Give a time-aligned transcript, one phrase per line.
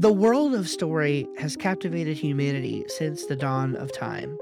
[0.00, 4.38] The world of story has captivated humanity since the dawn of time.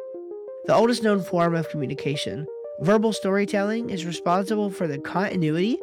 [0.67, 2.47] The oldest known form of communication,
[2.81, 5.79] verbal storytelling is responsible for the continuity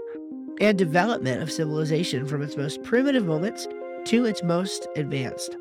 [0.61, 3.67] and development of civilization from its most primitive moments
[4.05, 5.57] to its most advanced.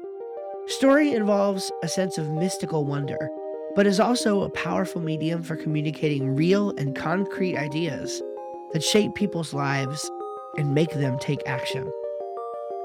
[0.67, 3.31] Story involves a sense of mystical wonder,
[3.75, 8.21] but is also a powerful medium for communicating real and concrete ideas
[8.75, 10.11] that shape people's lives
[10.59, 11.91] and make them take action.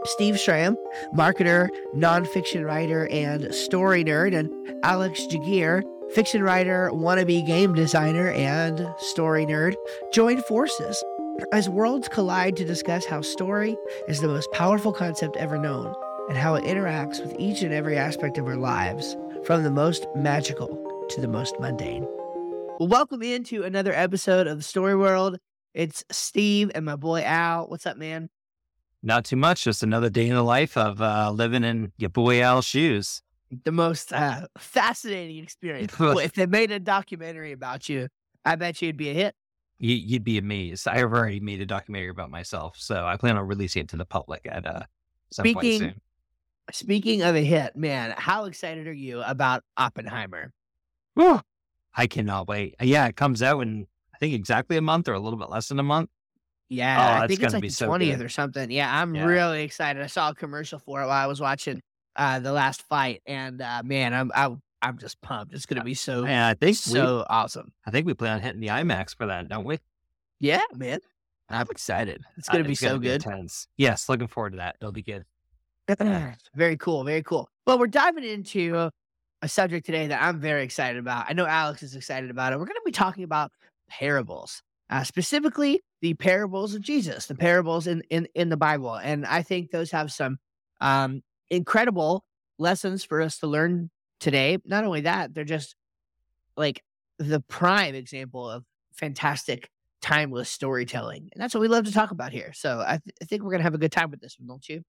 [0.06, 0.78] Steve Schramm,
[1.14, 4.50] marketer, nonfiction writer, and story nerd, and
[4.84, 9.76] Alex Jaguar, fiction writer, wannabe game designer, and story nerd,
[10.14, 11.04] joined forces
[11.52, 13.76] as worlds collide to discuss how story
[14.08, 15.94] is the most powerful concept ever known
[16.30, 20.08] and how it interacts with each and every aspect of our lives, from the most
[20.16, 20.68] magical
[21.10, 22.08] to the most mundane.
[22.80, 25.38] Welcome into another episode of the Story World.
[25.74, 27.68] It's Steve and my boy Al.
[27.68, 28.30] What's up, man?
[29.08, 29.64] Not too much.
[29.64, 33.22] Just another day in the life of uh, living in your boy Al's shoes.
[33.64, 35.96] The most uh, fascinating experience.
[35.98, 38.10] If they made a documentary about you,
[38.44, 39.34] I bet you'd be a hit.
[39.80, 40.90] You, you'd be amazed.
[40.90, 44.04] I've already made a documentary about myself, so I plan on releasing it to the
[44.04, 44.82] public at uh,
[45.32, 46.02] some point Speaking soon.
[46.74, 50.52] speaking of a hit, man, how excited are you about Oppenheimer?
[51.14, 51.40] Whew.
[51.96, 52.76] I cannot wait.
[52.82, 55.70] Yeah, it comes out in I think exactly a month or a little bit less
[55.70, 56.10] than a month.
[56.70, 58.26] Yeah, Oh, I think it's like the twentieth good.
[58.26, 58.70] or something.
[58.72, 59.26] Yeah, I'm Yeah.
[59.26, 60.02] really excited.
[60.04, 61.82] I saw a commercial for it while I was watching
[62.16, 65.54] uh, the last fight, and uh, man, I'm I, I'm just pumped.
[65.54, 67.72] It's gonna be so And I think we, so awesome.
[67.86, 69.80] I think we plan on hitting the IMAX for that, don't we?
[70.40, 71.00] Yeah, man,
[71.50, 72.24] I'm excited.
[72.38, 73.24] It's gonna Uh, be so good.
[73.26, 73.68] intense.
[73.78, 74.76] Yes, looking forward to that.
[74.82, 75.26] It'll be good.
[76.56, 77.50] very cool, very cool.
[77.66, 78.90] Well, we're diving into
[79.42, 81.26] a subject today that I'm very excited about.
[81.30, 82.60] I know Alex is excited about it.
[82.60, 83.52] We're going to be talking about
[83.90, 89.26] parables, uh, specifically the parables of Jesus, the parables in, in in the Bible, and
[89.26, 90.38] I think those have some
[90.82, 92.26] um, incredible
[92.60, 93.90] lessons for us to learn
[94.20, 94.58] today.
[94.66, 95.76] Not only that, they're just
[96.56, 96.84] like
[97.20, 98.64] the prime example of
[98.94, 99.70] fantastic
[100.02, 103.26] timeless storytelling and that's what we love to talk about here so i, th- I
[103.26, 104.84] think we're gonna have a good time with this one don't you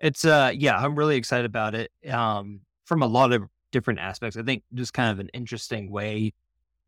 [0.00, 1.90] It's uh yeah, I'm really excited about it.
[2.10, 4.36] Um from a lot of different aspects.
[4.36, 6.32] I think just kind of an interesting way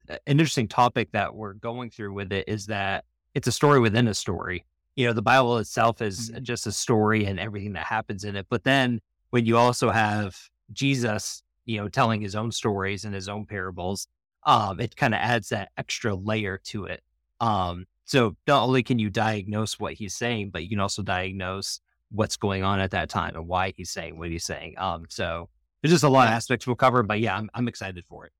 [0.08, 3.04] an interesting topic that we're going through with it is that
[3.34, 4.64] it's a story within a story.
[4.96, 6.42] You know, the Bible itself is Mhm.
[6.42, 8.46] just a story and everything that happens in it.
[8.48, 10.36] But then when you also have
[10.72, 14.08] Jesus, you know, telling his own stories and his own parables,
[14.44, 17.02] um, it kind of adds that extra layer to it.
[17.40, 21.80] Um, so not only can you diagnose what he's saying, but you can also diagnose
[22.10, 24.74] what's going on at that time and why he's saying what he's saying.
[24.78, 25.50] Um, so
[25.82, 28.32] there's just a lot of aspects we'll cover, but yeah, I'm, I'm excited for it.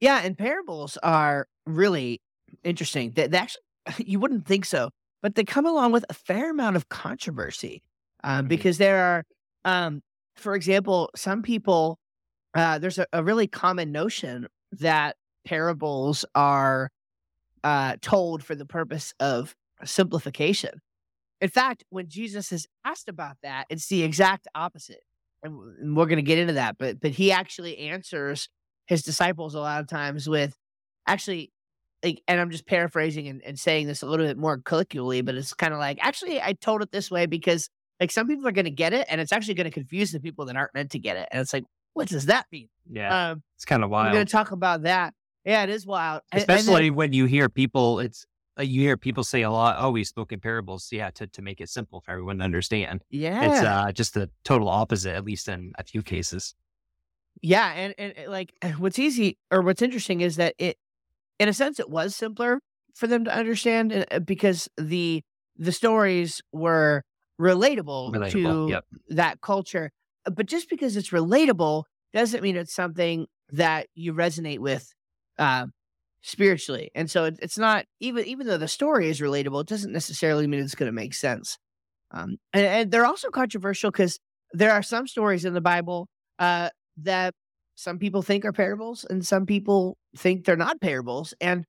[0.00, 2.20] Yeah, and parables are really
[2.64, 3.12] interesting.
[3.12, 3.62] They, they actually,
[3.98, 4.90] you wouldn't think so,
[5.22, 7.82] but they come along with a fair amount of controversy
[8.24, 8.48] um, Mhm.
[8.48, 9.24] because there are,
[9.64, 10.02] um,
[10.36, 11.98] for example, some people.
[12.54, 16.90] Uh, there's a, a really common notion that parables are
[17.64, 20.80] uh, told for the purpose of simplification.
[21.40, 25.02] In fact, when Jesus is asked about that, it's the exact opposite,
[25.42, 26.76] and, and we're going to get into that.
[26.78, 28.48] But but he actually answers
[28.90, 30.54] his disciples a lot of times with
[31.06, 31.50] actually
[32.04, 35.34] like and i'm just paraphrasing and, and saying this a little bit more colloquially but
[35.34, 37.70] it's kind of like actually i told it this way because
[38.00, 40.20] like some people are going to get it and it's actually going to confuse the
[40.20, 41.64] people that aren't meant to get it and it's like
[41.94, 44.08] what does that mean Yeah, um it's kind of wild.
[44.08, 45.14] we're going to talk about that
[45.44, 48.00] yeah it is wild and then- especially when you hear people.
[48.00, 48.26] It's
[48.58, 49.76] uh, you hear people say a lot.
[49.78, 50.88] Oh, we spoke in parables.
[50.90, 53.02] Yeah, to to make it simple for everyone to understand.
[53.08, 56.54] yeah It's uh just the total opposite, at least in a few cases.
[57.42, 60.76] Yeah, and, and and, like what's easy or what's interesting is that it,
[61.38, 62.60] in a sense, it was simpler
[62.94, 65.22] for them to understand uh, because the
[65.56, 67.02] the stories were
[67.40, 68.84] relatable, Relatable, to yep.
[69.08, 69.90] that culture.
[70.24, 74.92] But just because it's relatable doesn't mean it's something that you resonate with
[75.38, 75.66] uh,
[76.22, 76.90] spiritually.
[76.94, 80.46] And so it, it's not even even though the story is relatable, it doesn't necessarily
[80.46, 81.58] mean it's going to make sense.
[82.10, 84.18] Um, and, and they're also controversial because
[84.52, 86.08] there are some stories in the Bible
[86.38, 86.70] uh,
[87.04, 87.34] that
[87.74, 91.34] some people think are parables and some people think they're not parables.
[91.40, 91.64] And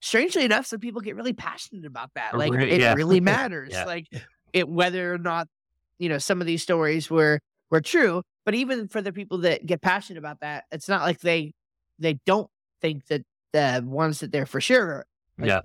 [0.00, 2.36] strangely enough, some people get really passionate about that.
[2.36, 2.94] Like Right, it yeah.
[2.94, 3.70] really matters.
[3.72, 3.84] Yeah.
[3.84, 4.06] Like
[4.52, 5.48] it whether or not,
[5.98, 7.40] you know, some of these stories were
[7.70, 8.22] were true.
[8.44, 11.52] But even for the people that get passionate about that, it's not like they
[11.98, 12.50] they don't
[12.80, 15.04] think that the ones that they're for sure
[15.38, 15.60] like, yeah.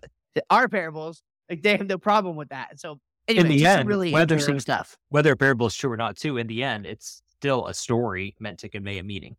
[0.49, 2.79] are parables, like they have no problem with that.
[2.79, 4.97] So anyway, the end, really whether- stuff.
[5.09, 8.35] Whether a parable is true or not, too, in the end, it's still a story
[8.39, 9.35] meant to convey a meaning.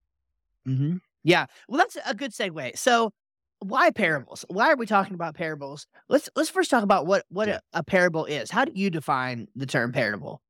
[0.68, 0.96] Mm-hmm.
[1.24, 1.46] Yeah.
[1.68, 2.76] Well, that's a good segue.
[2.78, 3.12] So,
[3.60, 4.44] why parables?
[4.48, 5.86] Why are we talking about parables?
[6.08, 7.58] Let's let's first talk about what what Yeah.
[7.72, 8.50] a, a parable is.
[8.50, 10.42] How do you define the term parable?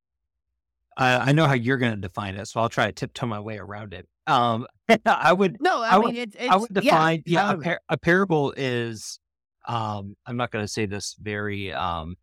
[0.96, 3.38] I, I know how you're going to define it, so I'll try to tiptoe my
[3.40, 4.08] way around it.
[4.26, 4.66] Um,
[5.06, 7.98] I would, No, I, I mean would- it's, I would define, yeah, a, par- a
[7.98, 9.20] parable is,
[9.68, 12.16] um, I'm not going to say this very, um,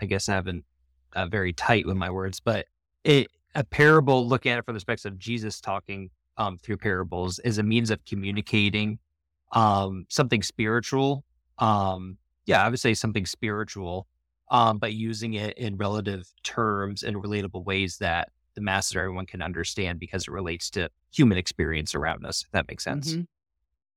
[0.00, 0.64] I guess I haven't
[1.14, 2.66] uh, very tight with my words, but
[3.02, 3.26] it,
[3.56, 7.58] a parable, looking at it from the perspective of Jesus talking um, through parables, is
[7.58, 8.98] a means of communicating
[9.52, 11.24] um, something spiritual.
[11.58, 14.06] Um, yeah, I would say something spiritual,
[14.50, 19.26] um, but using it in relative terms and relatable ways that the masses or everyone
[19.26, 22.42] can understand because it relates to human experience around us.
[22.42, 23.14] If that makes sense.
[23.14, 23.26] Mhm.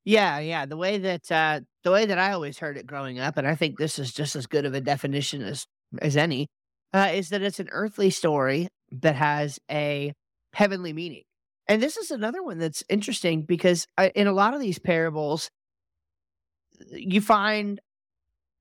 [0.06, 0.66] Yeah, yeah.
[0.66, 3.56] The way that uh, the way that I always heard it growing up, and I
[3.56, 5.68] think this is just as good of a definition as
[6.02, 6.48] as any,
[6.94, 10.14] uh, is that it's an earthly story that has a
[10.54, 11.24] heavenly meaning.
[11.68, 15.50] And this is another one that's interesting because uh, in a lot of these parables,
[16.92, 17.80] you find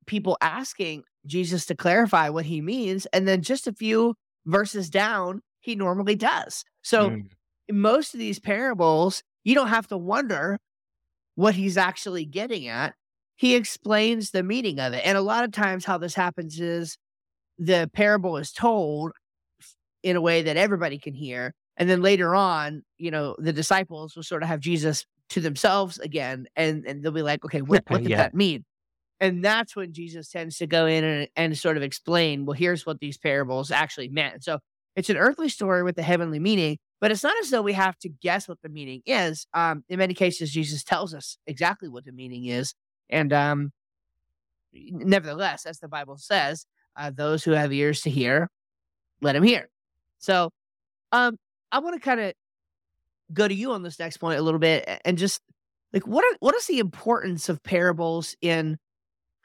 [0.07, 4.15] people asking Jesus to clarify what he means, and then just a few
[4.47, 6.65] verses down, he normally does.
[6.83, 7.29] So Mm.
[7.71, 10.59] most of these parables, you don't have to wonder
[11.35, 12.95] what he's actually getting at.
[13.37, 15.05] He explains the meaning of it.
[15.05, 16.97] And a lot of times, how this happens is
[17.59, 19.13] the parable is told
[20.03, 21.55] in a way that everybody can hear.
[21.77, 25.99] And then later on, you know, the disciples will sort of have Jesus to themselves
[25.99, 26.47] again.
[26.57, 28.19] And, and they'll be like, okay, what, what did Yeah.
[28.19, 28.65] that mean?
[29.21, 32.87] And that's when Jesus tends to go in and, and sort of explain, well, here's
[32.87, 34.45] what these parables actually meant.
[34.45, 34.61] So
[34.95, 37.99] it's an earthly story with a heavenly meaning, but it's not as though we have
[37.99, 39.47] to guess what the meaning is.
[39.55, 42.75] Um, in many cases, Jesus tells us exactly what the meaning is.
[43.11, 43.73] And um,
[44.73, 46.65] nevertheless, as the Bible says,
[46.97, 48.49] uh, those who have ears to hear,
[49.21, 49.69] let him hear.
[50.19, 50.51] So
[51.13, 51.37] um,
[51.73, 52.35] I want to kind of
[53.33, 55.41] go to you on this next point a little bit and just
[55.93, 58.79] like what are, what is the importance of parables in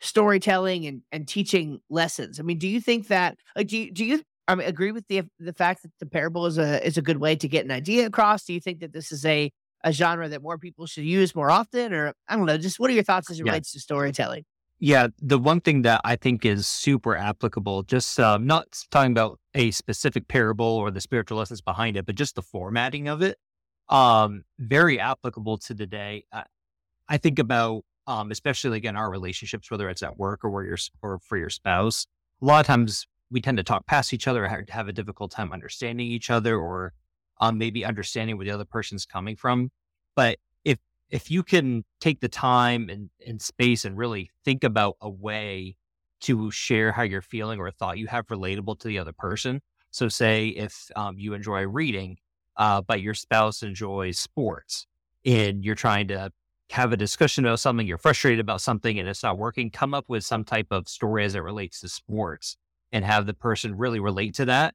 [0.02, 2.40] storytelling and, and teaching lessons?
[2.40, 5.08] I mean, do you think that like do you, do you I mean, agree with
[5.08, 7.72] the the fact that the parable is a is a good way to get an
[7.72, 8.46] idea across?
[8.46, 9.52] Do you think that this is a
[9.84, 12.58] a genre that more people should use more often, or I don't know?
[12.58, 13.54] Just what are your thoughts as it Yeah.
[13.54, 14.46] relates to storytelling?
[14.86, 19.40] Yeah, the one thing that I think is super applicable, just um, not talking about
[19.54, 23.38] a specific parable or the spiritual lessons behind it, but just the formatting of it,
[23.88, 26.26] um, very applicable to today.
[26.34, 26.44] I,
[27.08, 30.78] I think about, um, especially again, our relationships, whether it's at work or where you're,
[31.02, 32.06] or for your spouse.
[32.42, 35.32] A lot of times we tend to talk past each other, or have a difficult
[35.32, 36.92] time understanding each other, or
[37.40, 39.72] um, maybe understanding where the other person's coming from.
[40.14, 40.40] But
[41.14, 45.76] if you can take the time and, and space and really think about a way
[46.22, 49.62] to share how you're feeling or a thought you have relatable to the other person.
[49.92, 52.18] So, say if um, you enjoy reading,
[52.58, 54.88] uh, but your spouse enjoys sports,
[55.24, 56.32] and you're trying to
[56.72, 60.06] have a discussion about something, you're frustrated about something, and it's not working, come up
[60.08, 62.58] with some type of story as it relates to sports
[62.92, 64.74] and have the person really relate to that.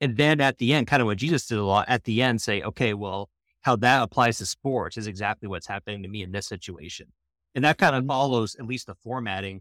[0.00, 2.42] And then at the end, kind of what Jesus did a lot at the end,
[2.42, 3.30] say, okay, well,
[3.68, 7.06] how that applies to sports is exactly what's happening to me in this situation.
[7.54, 9.60] And that kind of follows at least the formatting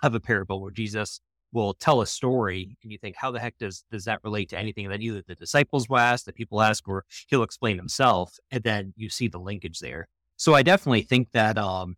[0.00, 1.20] of a parable where Jesus
[1.52, 4.56] will tell a story and you think, how the heck does does that relate to
[4.56, 8.62] anything that either the disciples will ask, the people ask, or he'll explain himself, and
[8.62, 10.06] then you see the linkage there.
[10.36, 11.96] So I definitely think that um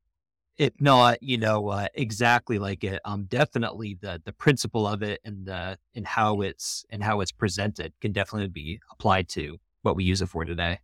[0.56, 5.20] if not, you know, uh, exactly like it, um definitely the the principle of it
[5.26, 9.94] and the and how it's and how it's presented can definitely be applied to what
[9.94, 10.78] we use it for today.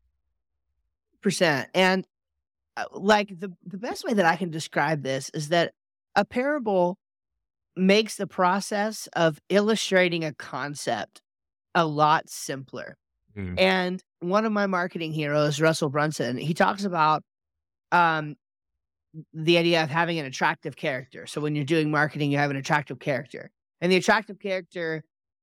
[1.21, 1.69] Percent.
[1.75, 2.07] And
[2.77, 5.73] uh, like the the best way that I can describe this is that
[6.17, 6.99] a parable
[7.77, 11.21] makes the process of illustrating a concept
[11.75, 12.97] a lot simpler.
[13.37, 13.59] Mm.
[13.61, 17.23] And one of my marketing heroes, Russell Brunson, he talks about
[17.93, 18.37] um
[19.33, 21.27] the idea of having an attractive character.
[21.27, 23.50] So when you're doing marketing, you have an attractive character.
[23.81, 25.03] And the attractive character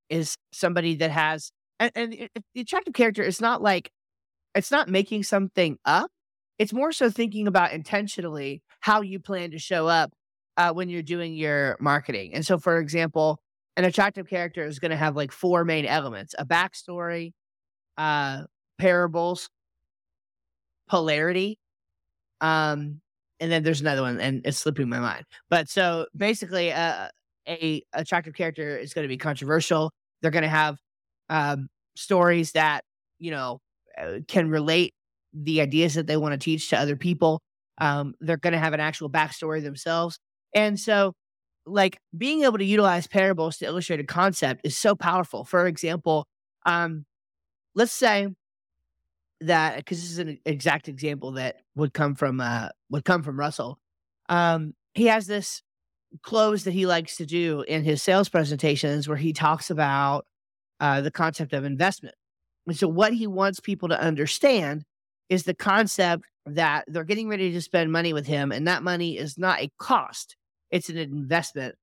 [0.10, 3.92] is somebody that has and, and it- it- the attractive character is not like
[4.58, 6.12] it's not making something up.
[6.60, 10.12] It's more so thinking about intentionally how you plan to show up
[10.58, 12.34] uh, when you're doing your marketing.
[12.34, 13.40] And so, for example,
[13.76, 17.34] an attractive character is going to have like four main elements: a backstory,
[17.98, 18.44] uh,
[18.80, 19.50] parables,
[20.88, 21.60] polarity,
[22.42, 23.02] um,
[23.40, 25.26] and then there's another one, and it's slipping my mind.
[25.50, 27.10] But so basically, uh,
[27.48, 29.92] a attractive character is going to be controversial.
[30.22, 30.78] They're going to have
[31.30, 32.84] um, stories that
[33.20, 33.60] you know
[34.28, 34.94] can relate
[35.34, 37.42] the ideas that they want to teach to other people.
[37.80, 40.20] Um, they're going to have an actual backstory themselves,
[40.54, 41.14] and so
[41.66, 45.44] like being able to utilize parables to illustrate a concept is so powerful.
[45.44, 46.26] For example,
[46.66, 47.06] um,
[47.76, 48.30] let's say
[49.42, 53.40] that because this is an exact example that would come from uh, would come from
[53.40, 53.78] Russell.
[54.30, 55.62] Um, he has this
[56.24, 60.26] close that he likes to do in his sales presentations where he talks about
[60.80, 62.16] uh, the concept of investment.
[62.68, 64.84] And so, what he wants people to understand
[65.30, 69.18] is the concept that they're getting ready to spend money with him, and that money
[69.18, 70.36] is not a cost,
[70.70, 71.76] it's an investment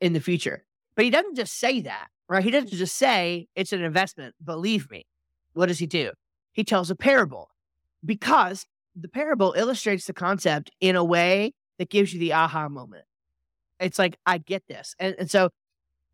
[0.00, 0.64] in the future.
[0.94, 2.42] But he doesn't just say that, right?
[2.42, 4.34] He doesn't just say it's an investment.
[4.42, 5.06] Believe me.
[5.52, 6.12] What does he do?
[6.52, 7.50] He tells a parable
[8.04, 13.04] because the parable illustrates the concept in a way that gives you the aha moment.
[13.78, 14.94] It's like, I get this.
[14.98, 15.50] And, and so,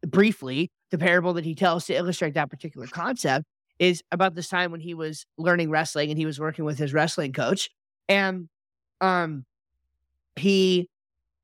[0.04, 3.44] briefly, the parable that he tells to illustrate that particular concept
[3.82, 6.94] is about this time when he was learning wrestling and he was working with his
[6.94, 7.68] wrestling coach.
[8.08, 8.48] And
[9.00, 9.44] um,
[10.36, 10.88] he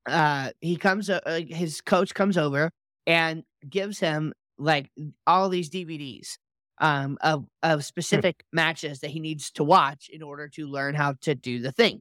[0.05, 2.71] uh he comes uh, his coach comes over
[3.05, 4.89] and gives him like
[5.27, 6.37] all these DVDs
[6.77, 11.15] um of of specific matches that he needs to watch in order to learn how
[11.19, 11.99] to do the thing.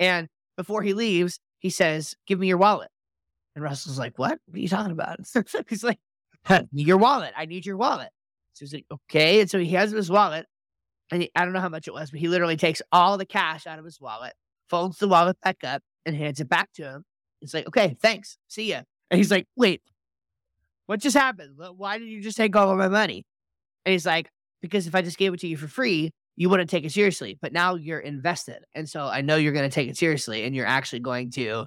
[0.00, 2.88] And before he leaves, he says, "Give me your wallet."
[3.54, 4.38] And Russell's like, "What?
[4.46, 5.20] What are you talking about?"
[5.68, 5.98] he's like,
[6.72, 7.34] "Your wallet.
[7.36, 8.08] I need your wallet."
[8.54, 10.46] So he's like, "Okay." And so he has his wallet,
[11.10, 13.26] and he, I don't know how much it was, but he literally takes all the
[13.26, 14.32] cash out of his wallet,
[14.68, 17.04] folds the wallet back up, and hands it back to him.
[17.40, 18.38] It's like, okay, thanks.
[18.48, 18.82] See ya.
[19.10, 19.82] And he's like, wait,
[20.86, 21.56] what just happened?
[21.76, 23.24] Why did you just take all of my money?
[23.84, 24.30] And he's like,
[24.62, 27.38] because if I just gave it to you for free, you wouldn't take it seriously.
[27.40, 28.64] But now you're invested.
[28.74, 31.66] And so I know you're going to take it seriously and you're actually going to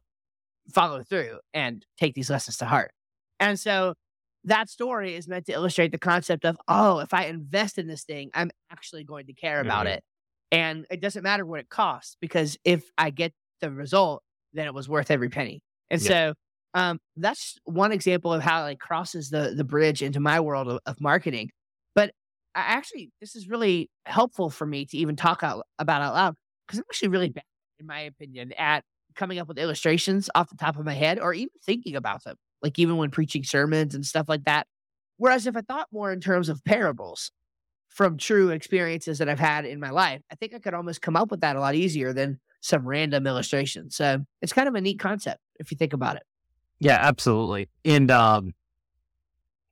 [0.73, 2.91] follow through and take these lessons to heart.
[3.39, 3.93] And so
[4.43, 8.03] that story is meant to illustrate the concept of, oh, if I invest in this
[8.03, 9.95] thing, I'm actually going to care about mm-hmm.
[9.95, 10.03] it.
[10.51, 14.73] And it doesn't matter what it costs because if I get the result, then it
[14.73, 15.61] was worth every penny.
[15.89, 16.07] And yeah.
[16.07, 16.33] so
[16.73, 20.67] um, that's one example of how it like crosses the the bridge into my world
[20.67, 21.49] of, of marketing.
[21.95, 22.11] But
[22.55, 26.35] I actually, this is really helpful for me to even talk out about out loud
[26.67, 27.43] because I'm actually really bad,
[27.79, 28.83] in my opinion, at
[29.15, 32.35] coming up with illustrations off the top of my head or even thinking about them,
[32.61, 34.67] like even when preaching sermons and stuff like that.
[35.17, 37.31] Whereas if I thought more in terms of parables
[37.89, 41.15] from true experiences that I've had in my life, I think I could almost come
[41.15, 43.89] up with that a lot easier than some random illustration.
[43.89, 46.23] So it's kind of a neat concept if you think about it.
[46.79, 47.69] Yeah, absolutely.
[47.83, 48.53] And um,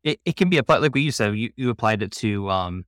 [0.04, 1.36] it, it can be applied like what you said.
[1.36, 2.86] You, you applied it to um,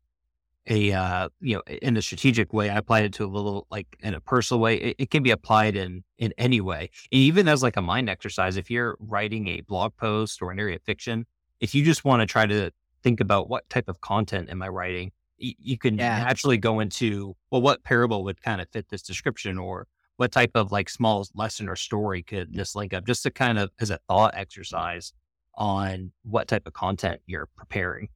[0.67, 2.69] a uh, you know in a strategic way.
[2.69, 4.75] I applied it to a little like in a personal way.
[4.75, 8.57] It, it can be applied in in any way, even as like a mind exercise.
[8.57, 11.25] If you're writing a blog post or an area of fiction,
[11.59, 12.71] if you just want to try to
[13.03, 16.23] think about what type of content am I writing, you, you can yeah.
[16.23, 20.51] naturally go into well, what parable would kind of fit this description, or what type
[20.55, 23.89] of like small lesson or story could this link up just to kind of as
[23.89, 25.13] a thought exercise
[25.55, 28.09] on what type of content you're preparing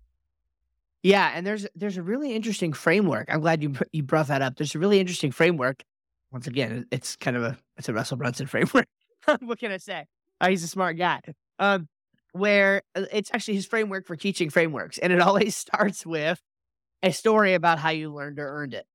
[1.03, 3.27] yeah and there's there's a really interesting framework.
[3.29, 4.58] I'm glad you you brought that up.
[4.58, 5.84] There's a really interesting framework.
[6.31, 8.88] Once again it's kind of a it's a russell brunson framework.
[9.39, 10.05] What can i say?
[10.39, 11.22] Oh, he's a smart guy.
[11.60, 11.88] Um
[12.34, 16.41] where uh, it's actually his framework for teaching frameworks and it always starts with
[17.03, 18.86] a story about how you learned or earned it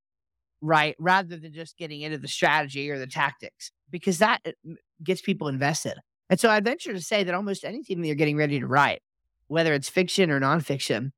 [0.63, 0.97] right?
[0.99, 4.73] Rather than just getting into the strategy or the tactics, because that uh,
[5.03, 5.95] gets people invested.
[6.29, 9.01] And so I'd venture to say that almost anything that you're getting ready to write,
[9.47, 11.13] whether it's fiction or nonfiction,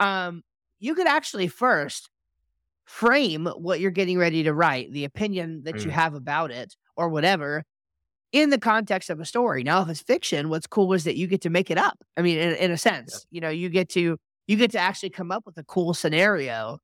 [0.00, 0.42] um,
[0.80, 2.10] you could actually first
[2.84, 5.84] frame what you're getting ready to write, the opinion that mm.
[5.84, 7.62] you have about it or whatever,
[8.32, 9.62] in the context of a story.
[9.62, 12.02] Now, if it's fiction, what's cool is that you get to make it up.
[12.16, 13.36] I mean, in, in a sense, yeah.
[13.36, 16.80] you know, you get to you get to actually come up with a cool scenario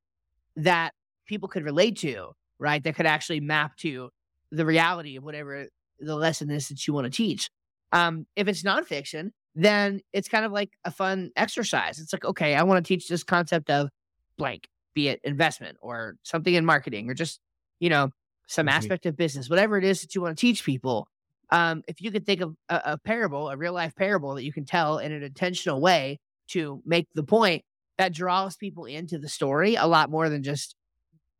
[0.54, 0.92] that
[1.26, 2.30] people could relate to,
[2.61, 2.82] right?
[2.85, 4.11] That could actually map to
[4.52, 5.66] the reality of whatever
[5.99, 7.50] the lesson is that you want to teach.
[7.92, 11.99] Um, if it's nonfiction, then it's kind of like a fun exercise.
[11.99, 13.89] It's like, okay, I want to teach this concept of
[14.37, 17.41] blank, be it investment or something in marketing or just,
[17.81, 18.11] you know,
[18.47, 18.77] some mm-hmm.
[18.77, 21.09] aspect of business, whatever it is that you want to teach people.
[21.51, 24.53] Um, if you could think of a, a parable, a real life parable that you
[24.53, 27.65] can tell in an intentional way to make the point
[27.97, 30.77] that draws people into the story a lot more than just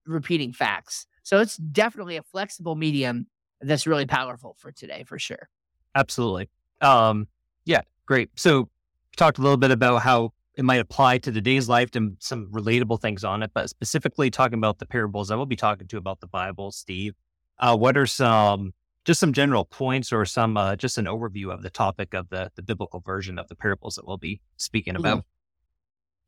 [0.07, 1.07] repeating facts.
[1.23, 3.27] So it's definitely a flexible medium
[3.61, 5.49] that's really powerful for today, for sure.
[5.95, 6.49] Absolutely.
[6.81, 7.27] Um,
[7.65, 8.31] yeah, great.
[8.37, 8.69] So
[9.17, 13.01] talked a little bit about how it might apply to today's life and some relatable
[13.01, 16.21] things on it, but specifically talking about the parables, I will be talking to about
[16.21, 17.15] the Bible, Steve.
[17.59, 18.73] Uh, what are some
[19.05, 22.51] just some general points or some uh, just an overview of the topic of the
[22.57, 25.05] the biblical version of the parables that we'll be speaking mm-hmm.
[25.05, 25.25] about?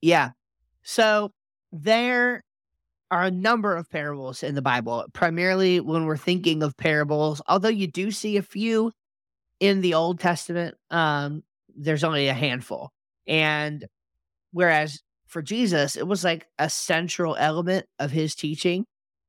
[0.00, 0.30] Yeah.
[0.82, 1.32] So
[1.72, 2.44] there
[3.10, 7.68] are a number of parables in the Bible, primarily when we're thinking of parables, although
[7.68, 8.92] you do see a few
[9.60, 11.42] in the Old Testament, um,
[11.78, 12.90] there's only a handful.
[13.26, 13.86] And
[14.52, 18.84] whereas for Jesus, it was like a central element of his teaching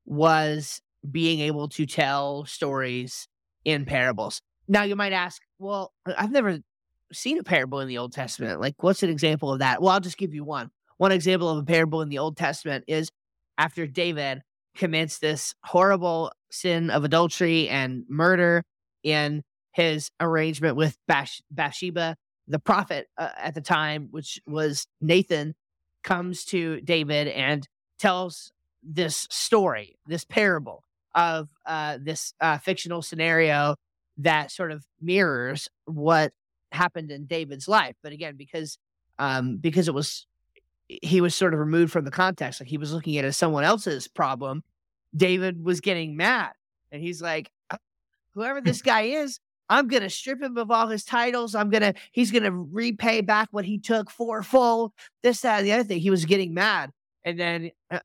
[0.06, 3.28] was being able to tell stories
[3.66, 4.42] in parables.
[4.68, 6.60] Now you might ask, well, I've never
[7.12, 8.62] seen a parable in the Old Testament.
[8.62, 9.82] Like, what's an example of that?
[9.82, 12.84] Well, I'll just give you one one example of a parable in the Old Testament
[12.88, 13.10] is
[13.58, 14.42] after David
[14.76, 18.64] commits this horrible sin of adultery and murder
[19.02, 19.42] in
[19.72, 22.18] his arrangement with Bathsheba,
[22.50, 25.56] the prophet uh, at the time, which was Nathan,
[26.04, 27.68] comes to David and
[28.00, 28.52] tells
[28.84, 30.84] this story, this parable
[31.16, 33.76] of uh, this uh, fictional scenario
[34.18, 36.34] that sort of mirrors what
[36.72, 37.96] happened in David's life.
[38.02, 38.78] But again, because
[39.18, 40.26] um, because it was
[40.88, 43.64] he was sort of removed from the context, like he was looking at as someone
[43.64, 44.64] else's problem.
[45.16, 46.52] David was getting mad,
[46.92, 47.52] and he's like,
[48.34, 51.56] "Whoever this guy is, I'm gonna strip him of all his titles.
[51.56, 54.94] I'm gonna he's gonna repay back what he took for full.
[55.24, 56.00] This, that, and the other thing.
[56.00, 56.92] He was getting mad,
[57.24, 58.00] and then uh,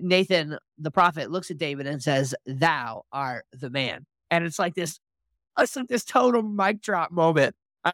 [0.00, 4.74] Nathan, the prophet, looks at David and says, "Thou art the man." And it's like
[4.74, 5.00] this,
[5.58, 7.92] it's like this total mic drop moment um,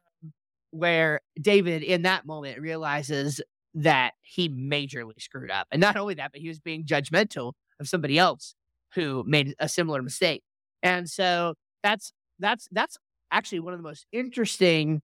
[0.71, 3.41] where David, in that moment, realizes
[3.75, 7.89] that he majorly screwed up, and not only that, but he was being judgmental of
[7.89, 8.55] somebody else
[8.95, 10.43] who made a similar mistake.
[10.83, 12.99] And so that's that's that's
[13.35, 15.03] actually one of the most interesting.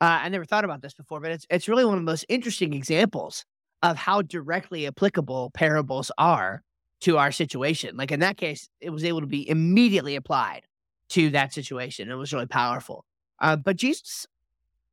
[0.00, 2.24] Uh, I never thought about this before, but it's it's really one of the most
[2.28, 3.44] interesting examples
[3.82, 6.62] of how directly applicable parables are
[7.00, 7.96] to our situation.
[7.96, 10.62] Like in that case, it was able to be immediately applied
[11.10, 12.10] to that situation.
[12.10, 13.04] It was really powerful.
[13.40, 14.26] Uh, but Jesus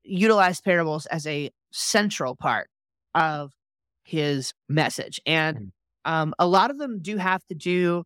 [0.04, 2.70] utilized parables as a central part
[3.16, 3.54] of
[4.04, 5.22] his message.
[5.26, 5.72] And mm.
[6.06, 8.04] um, a lot of them do have to do,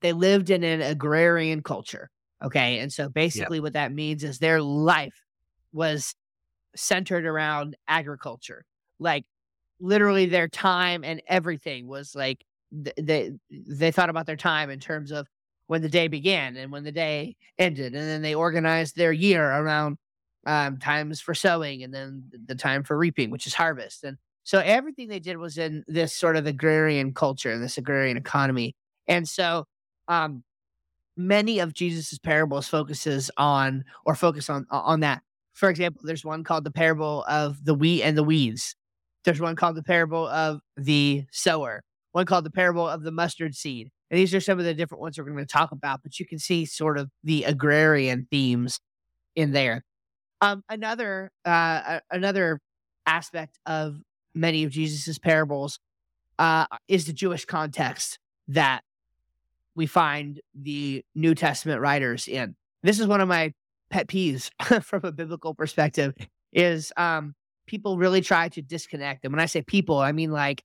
[0.00, 2.10] they lived in an agrarian culture.
[2.44, 2.78] Okay.
[2.78, 3.62] And so basically, yep.
[3.62, 5.24] what that means is their life
[5.72, 6.14] was
[6.76, 8.64] centered around agriculture.
[8.98, 9.24] Like
[9.80, 15.10] literally their time and everything was like they they thought about their time in terms
[15.10, 15.26] of
[15.66, 19.44] when the day began and when the day ended and then they organized their year
[19.44, 19.96] around
[20.46, 24.58] um, times for sowing and then the time for reaping which is harvest and so
[24.58, 28.74] everything they did was in this sort of agrarian culture this agrarian economy
[29.06, 29.64] and so
[30.08, 30.42] um,
[31.16, 35.22] many of jesus's parables focuses on or focus on on that
[35.52, 38.74] for example there's one called the parable of the wheat and the weeds
[39.24, 43.54] there's one called the parable of the sower, one called the parable of the mustard
[43.54, 43.90] seed.
[44.10, 46.26] And these are some of the different ones we're going to talk about, but you
[46.26, 48.80] can see sort of the agrarian themes
[49.34, 49.82] in there.
[50.40, 52.60] Um, another uh, another
[53.06, 53.96] aspect of
[54.34, 55.78] many of Jesus's parables
[56.38, 58.82] uh, is the Jewish context that
[59.74, 62.54] we find the New Testament writers in.
[62.82, 63.52] This is one of my
[63.90, 64.50] pet peeves
[64.82, 66.14] from a biblical perspective.
[66.52, 67.34] Is um,
[67.66, 69.24] people really try to disconnect.
[69.24, 70.62] And when I say people, I mean like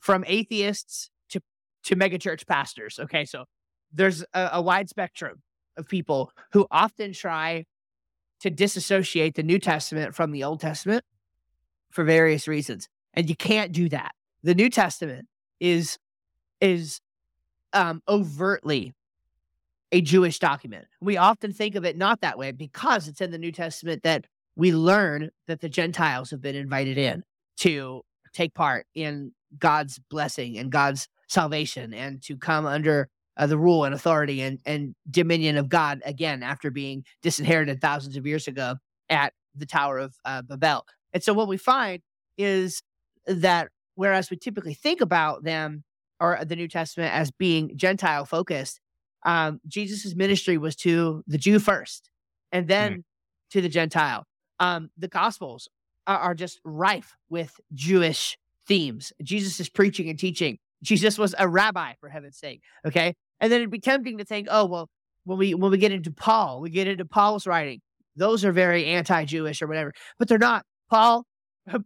[0.00, 1.40] from atheists to
[1.84, 2.98] to megachurch pastors.
[2.98, 3.44] Okay, so
[3.92, 5.42] there's a, a wide spectrum
[5.76, 7.64] of people who often try
[8.40, 11.04] to disassociate the New Testament from the Old Testament
[11.90, 12.88] for various reasons.
[13.14, 14.12] And you can't do that.
[14.42, 15.26] The New Testament
[15.58, 15.98] is
[16.60, 17.00] is
[17.72, 18.92] um, overtly
[19.92, 20.86] a Jewish document.
[21.00, 24.26] We often think of it not that way because it's in the New Testament that
[24.56, 27.24] we learn that the Gentiles have been invited in
[27.58, 28.02] to
[28.32, 33.84] take part in God's blessing and God's salvation and to come under uh, the rule
[33.84, 38.76] and authority and, and dominion of God again after being disinherited thousands of years ago
[39.08, 40.84] at the Tower of uh, Babel.
[41.12, 42.02] And so what we find
[42.36, 42.82] is
[43.26, 45.84] that whereas we typically think about them
[46.20, 48.80] or the New Testament as being Gentile focused,
[49.24, 52.10] um, Jesus' ministry was to the Jew first
[52.52, 53.00] and then mm-hmm.
[53.50, 54.24] to the Gentile
[54.60, 55.68] um, the Gospels
[56.06, 59.12] are, are just rife with Jewish themes.
[59.22, 60.58] Jesus is preaching and teaching.
[60.82, 62.62] Jesus was a rabbi, for heaven's sake.
[62.86, 63.14] Okay.
[63.40, 64.88] And then it'd be tempting to think, oh, well,
[65.24, 67.80] when we when we get into Paul, we get into Paul's writing.
[68.16, 70.64] Those are very anti-Jewish or whatever, but they're not.
[70.88, 71.24] Paul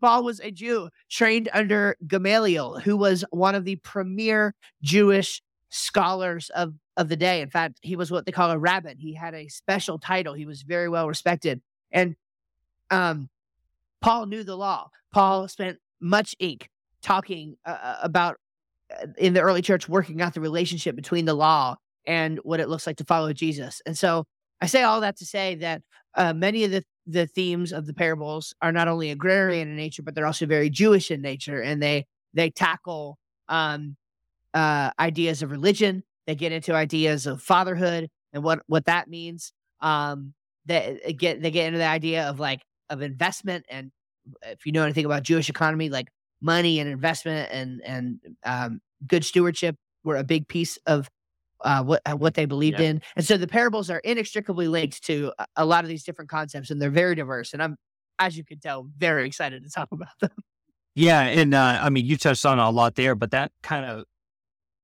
[0.01, 6.51] Paul was a Jew trained under Gamaliel, who was one of the premier Jewish scholars
[6.51, 7.41] of, of the day.
[7.41, 8.97] In fact, he was what they call a rabban.
[8.99, 10.35] He had a special title.
[10.35, 11.61] He was very well respected.
[11.91, 12.17] And
[12.91, 13.29] um,
[14.01, 14.91] Paul knew the law.
[15.13, 16.69] Paul spent much ink
[17.03, 18.37] talking uh, uh, about
[18.91, 22.69] uh, in the early church working out the relationship between the law and what it
[22.69, 23.81] looks like to follow Jesus.
[23.87, 24.25] And so
[24.61, 25.83] I say all that to say that
[26.15, 30.03] uh, many of the the themes of the parables are not only agrarian in nature,
[30.03, 33.97] but they're also very Jewish in nature, and they they tackle um,
[34.55, 36.03] uh, ideas of religion.
[36.27, 39.53] They get into ideas of fatherhood and what what that means.
[39.81, 40.35] Um,
[40.67, 43.91] they get they get into the idea of like of investment and
[44.43, 46.09] if you know anything about Jewish economy, like
[46.41, 51.09] money and investment and and um, good stewardship were a big piece of
[51.65, 52.91] uh, what uh, what they believed yeah.
[52.91, 53.03] in.
[53.17, 56.81] And so the parables are inextricably linked to a lot of these different concepts, and
[56.81, 57.53] they're very diverse.
[57.53, 57.77] And I'm,
[58.19, 60.31] as you can tell, very excited to talk about them.
[60.95, 64.05] Yeah, and uh, I mean, you touched on a lot there, but that kind of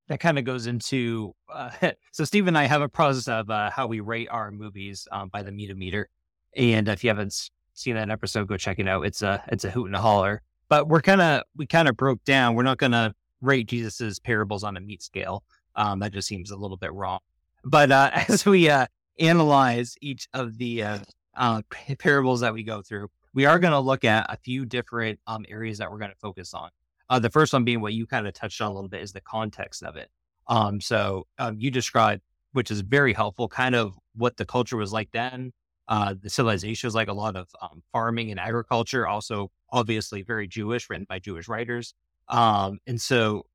[0.09, 1.71] that kind of goes into uh,
[2.13, 5.29] so Steve and I have a process of uh, how we rate our movies um,
[5.29, 6.09] by the meter meter,
[6.57, 9.07] and if you haven't seen that episode, go check it out.
[9.07, 10.43] It's a it's a hoot and a holler.
[10.69, 12.55] But we're kind of we kind of broke down.
[12.55, 15.43] We're not going to rate Jesus's parables on a meat scale.
[15.77, 17.21] Um, that just seems a little bit wrong.
[17.65, 18.87] But uh, as we uh,
[19.19, 20.99] analyze each of the uh,
[21.37, 21.63] uh,
[21.99, 25.45] parables that we go through, we are going to look at a few different um,
[25.49, 26.71] areas that we're going to focus on.
[27.09, 29.13] Uh, the first one being what you kind of touched on a little bit is
[29.13, 30.11] the context of it.
[30.47, 34.93] Um, so um, you described, which is very helpful, kind of what the culture was
[34.93, 35.53] like then.
[35.89, 40.47] Uh, the civilization was like a lot of um, farming and agriculture, also obviously very
[40.47, 41.95] Jewish, written by Jewish writers.
[42.29, 43.47] Um, and so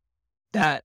[0.52, 0.84] that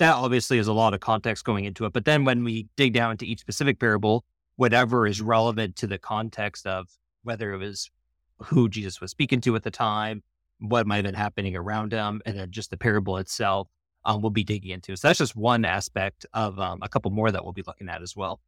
[0.00, 1.92] that obviously is a lot of context going into it.
[1.92, 4.24] But then when we dig down into each specific parable,
[4.56, 6.88] whatever is relevant to the context of
[7.22, 7.90] whether it was
[8.38, 10.22] who Jesus was speaking to at the time,
[10.58, 13.68] what might have been happening around him, and then just the parable itself,
[14.04, 14.96] um, we'll be digging into.
[14.96, 18.02] So that's just one aspect of um, a couple more that we'll be looking at
[18.02, 18.40] as well.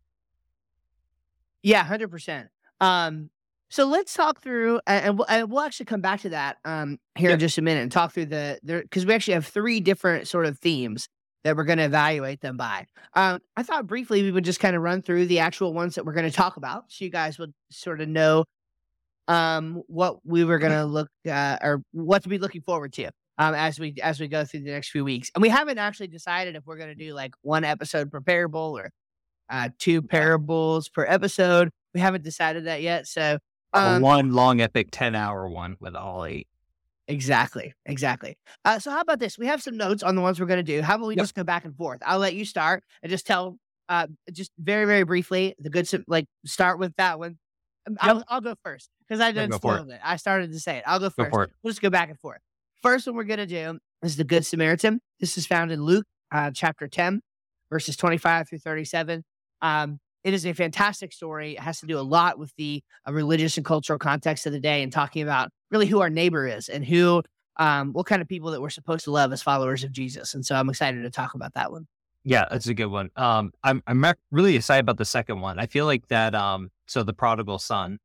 [1.63, 2.49] Yeah, hundred um, percent.
[3.73, 7.31] So let's talk through, and we'll, and we'll actually come back to that um, here
[7.31, 10.45] in just a minute and talk through the because we actually have three different sort
[10.45, 11.09] of themes
[11.45, 12.87] that we're going to evaluate them by.
[13.15, 16.05] Um, I thought briefly we would just kind of run through the actual ones that
[16.05, 18.45] we're going to talk about, so you guys would sort of know
[19.29, 23.11] um, what we were going to look uh, or what to be looking forward to
[23.39, 25.31] um, as we as we go through the next few weeks.
[25.35, 28.77] And we haven't actually decided if we're going to do like one episode per parable
[28.79, 28.91] or
[29.51, 31.71] uh, two parables per episode.
[31.95, 33.07] We haven't decided that yet.
[33.07, 33.39] So
[33.73, 36.47] um, one long epic ten hour one with all eight.
[37.09, 38.37] Exactly, exactly.
[38.65, 39.39] Uh, so how about this?
[39.39, 40.83] We have some notes on the ones we're going to do.
[40.83, 41.25] How about we yep.
[41.25, 42.01] just go back and forth?
[42.07, 46.27] I'll let you start and just tell, uh, just very very briefly the good like
[46.47, 47.39] start with that one.
[47.87, 47.99] Um, yep.
[48.01, 49.95] I'll, I'll go first because I didn't spoil it.
[49.95, 50.01] it.
[50.03, 50.85] I started to say it.
[50.87, 51.33] I'll go first.
[51.33, 52.39] Go we'll just go back and forth.
[52.83, 55.01] First one we're going to do is the Good Samaritan.
[55.21, 57.21] This is found in Luke uh, chapter 10,
[57.71, 59.25] verses 25 through 37.
[59.61, 61.53] Um, it is a fantastic story.
[61.53, 64.61] It has to do a lot with the uh, religious and cultural context of the
[64.61, 67.23] day and talking about really who our neighbor is and who,
[67.57, 70.35] um, what kind of people that we're supposed to love as followers of Jesus.
[70.35, 71.87] And so I'm excited to talk about that one.
[72.25, 73.11] Yeah, that's a good one.
[73.17, 75.59] Um, I'm I'm really excited about the second one.
[75.59, 76.37] I feel like that.
[76.37, 77.99] Um, so the prodigal son,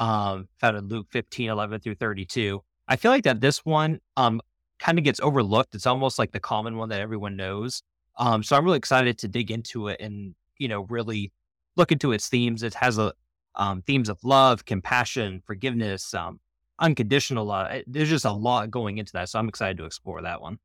[0.00, 2.60] um, found in Luke 15, 11 through 32.
[2.88, 4.40] I feel like that this one um,
[4.80, 5.74] kind of gets overlooked.
[5.76, 7.82] It's almost like the common one that everyone knows.
[8.18, 11.30] Um, so I'm really excited to dig into it and, you know, really
[11.76, 12.62] look into its themes.
[12.62, 13.12] It has a
[13.56, 16.40] um, themes of love, compassion, forgiveness, um,
[16.78, 17.82] unconditional love.
[17.86, 19.28] There's just a lot going into that.
[19.28, 20.58] So I'm excited to explore that one.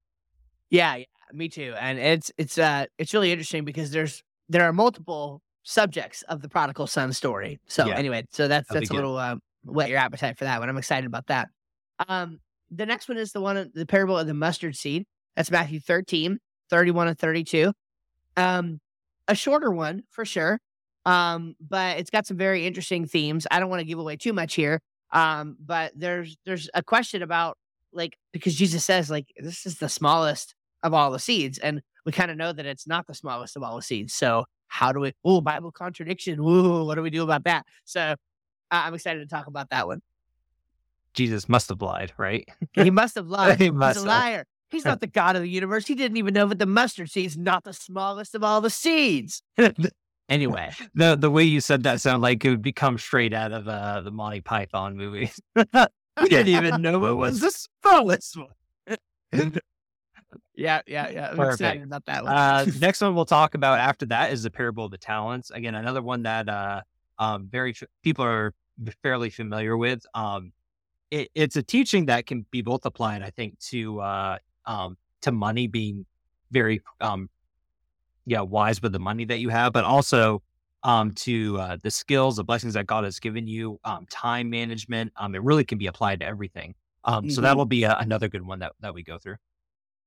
[0.69, 1.73] Yeah, yeah, me too.
[1.79, 6.49] And it's it's uh it's really interesting because there's there are multiple subjects of the
[6.49, 7.59] prodigal son story.
[7.67, 7.95] So yeah.
[7.95, 10.69] anyway, so that's That'll that's a little uh, whet your appetite for that one.
[10.69, 11.49] I'm excited about that.
[12.07, 12.39] Um,
[12.71, 15.05] the next one is the one the parable of the mustard seed.
[15.35, 16.39] That's Matthew 13,
[16.69, 17.73] 31 and 32.
[18.37, 18.79] Um,
[19.27, 20.59] a shorter one for sure.
[21.05, 23.45] Um, but it's got some very interesting themes.
[23.51, 24.81] I don't want to give away too much here.
[25.11, 27.57] Um, but there's there's a question about
[27.93, 32.11] like because Jesus says like this is the smallest of all the seeds, and we
[32.11, 34.13] kind of know that it's not the smallest of all the seeds.
[34.13, 36.39] So how do we, oh, Bible contradiction.
[36.39, 37.65] Ooh, what do we do about that?
[37.85, 38.15] So uh,
[38.71, 40.01] I'm excited to talk about that one.
[41.13, 42.47] Jesus must have lied, right?
[42.73, 43.59] he must have lied.
[43.59, 44.45] he must He's a liar.
[44.69, 45.87] He's not the God of the universe.
[45.87, 48.69] He didn't even know that the mustard seed is not the smallest of all the
[48.69, 49.41] seeds.
[50.29, 53.67] anyway, the the way you said that sounded like it would become straight out of
[53.67, 55.39] uh, the Monty Python movies.
[55.55, 57.51] we didn't even know it was the
[57.83, 59.51] smallest one.
[60.57, 61.29] Yeah, yeah, yeah.
[61.31, 61.61] I'm Perfect.
[61.61, 62.33] excited about that one.
[62.33, 65.51] uh, next one we'll talk about after that is the parable of the talents.
[65.51, 66.81] Again, another one that uh,
[67.19, 68.53] um, very f- people are
[69.03, 70.05] fairly familiar with.
[70.13, 70.53] Um,
[71.11, 75.31] it, it's a teaching that can be both applied, I think, to uh, um, to
[75.31, 76.05] money being
[76.51, 77.29] very um,
[78.25, 80.41] yeah wise with the money that you have, but also
[80.83, 85.11] um, to uh, the skills, the blessings that God has given you, um, time management.
[85.17, 86.75] Um, it really can be applied to everything.
[87.03, 87.31] Um, mm-hmm.
[87.31, 89.37] So that will be a, another good one that that we go through.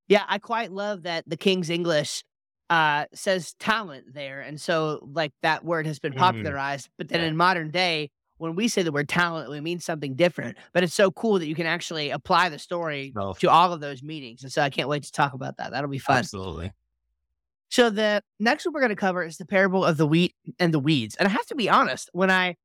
[0.09, 2.25] Yeah, I quite love that the King's English
[2.71, 4.41] uh, says talent there.
[4.41, 6.21] And so, like, that word has been mm-hmm.
[6.21, 6.87] popularized.
[6.87, 6.91] Mm.
[6.99, 10.57] But then in modern day, when we say the word talent, we mean something different.
[10.73, 13.35] But it's so cool that you can actually apply the story oh.
[13.35, 14.43] to all of those meetings.
[14.43, 15.73] And so I can't wait to talk about that.
[15.73, 16.19] That'll be fun.
[16.19, 16.73] Absolutely.
[17.71, 20.73] So the next one we're going to cover is the parable of the wheat and
[20.73, 21.17] the weeds.
[21.17, 22.57] And I have to be honest, when I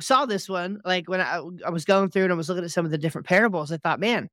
[0.00, 2.70] saw this one, like when I, I was going through and I was looking at
[2.70, 4.28] some of the different parables, I thought, man,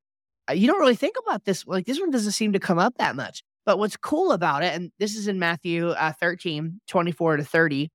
[0.49, 1.65] uh, you don't really think about this.
[1.65, 3.43] Like this one doesn't seem to come up that much.
[3.65, 7.89] But what's cool about it, and this is in Matthew uh, 13, 24 to 30,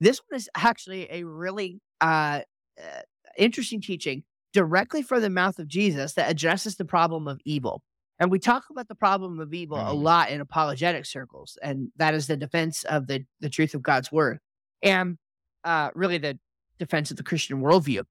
[0.00, 2.40] this one is actually a really uh,
[2.78, 3.00] uh,
[3.36, 7.82] interesting teaching directly from the mouth of Jesus that addresses the problem of evil.
[8.20, 10.02] And we talk about the problem of evil a Mhm.
[10.02, 14.10] lot in apologetic circles, and that is the defense of the, the truth of God's
[14.10, 14.40] word
[14.82, 15.18] and
[15.64, 16.38] uh, really the
[16.78, 18.04] defense of the Christian worldview.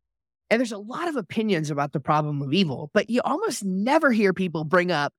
[0.49, 4.11] And there's a lot of opinions about the problem of evil, but you almost never
[4.11, 5.13] hear people bring up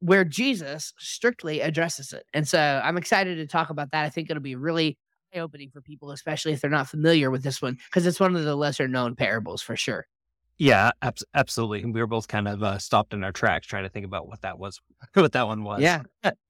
[0.00, 2.24] where Jesus strictly addresses it.
[2.32, 4.04] And so I'm excited to talk about that.
[4.04, 4.98] I think it'll be really
[5.34, 8.34] eye opening for people, especially if they're not familiar with this one, because it's one
[8.34, 10.06] of the lesser known parables for sure.
[10.60, 11.82] Yeah, abs- absolutely.
[11.82, 14.28] And we were both kind of uh, stopped in our tracks trying to think about
[14.28, 14.78] what that was,
[15.14, 15.80] what that one was.
[15.80, 16.02] Yeah.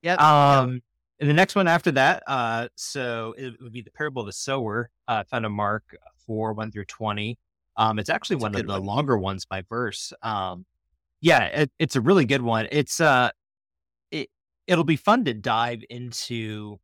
[0.03, 0.15] Yeah.
[0.15, 0.83] Um,
[1.21, 4.33] and the next one after that, uh, so it would be the parable of the
[4.33, 5.85] sower, uh, found in Mark
[6.27, 7.39] four one through twenty.
[7.77, 8.85] Um, it's actually one of the one.
[8.85, 10.13] longer ones by verse.
[10.23, 10.65] Um,
[11.21, 12.67] yeah, it, it's a really good one.
[12.73, 13.31] It's uh,
[14.11, 14.29] it
[14.67, 16.81] it'll be fun to dive into,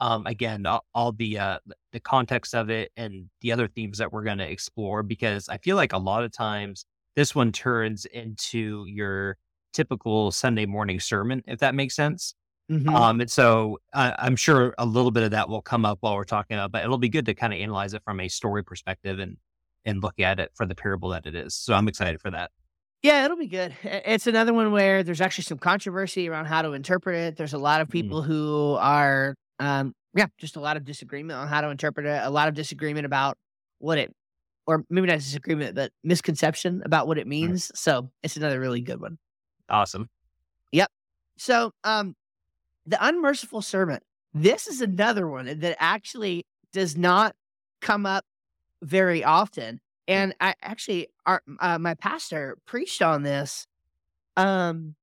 [0.00, 1.58] um, again all, all the uh
[1.92, 5.58] the context of it and the other themes that we're going to explore because I
[5.58, 6.84] feel like a lot of times
[7.16, 9.38] this one turns into your
[9.72, 12.34] typical Sunday morning sermon, if that makes sense.
[12.70, 12.94] Mhm.
[12.94, 16.14] Um, and so uh, I'm sure a little bit of that will come up while
[16.16, 18.64] we're talking about, but it'll be good to kind of analyze it from a story
[18.64, 19.36] perspective and
[19.84, 21.54] and look at it for the parable that it is.
[21.54, 22.50] So I'm excited for that.
[23.02, 23.74] Yeah, it'll be good.
[23.84, 27.36] It's another one where there's actually some controversy around how to interpret it.
[27.36, 27.92] There's a lot of Mm.
[27.92, 32.20] people who are, um, yeah, just a lot of disagreement on how to interpret it.
[32.24, 33.36] A lot of disagreement about
[33.78, 34.12] what it,
[34.66, 37.70] or maybe not disagreement, but misconception about what it means.
[37.78, 39.18] So it's another really good one.
[39.68, 40.08] Awesome.
[40.72, 40.90] Yep.
[41.38, 42.14] So, um,
[42.86, 44.02] the unmerciful servant.
[44.32, 47.34] This is another one that actually does not
[47.80, 48.24] come up
[48.82, 49.80] very often.
[50.08, 53.66] And I actually, our, uh, my pastor preached on this.
[54.36, 54.94] Um,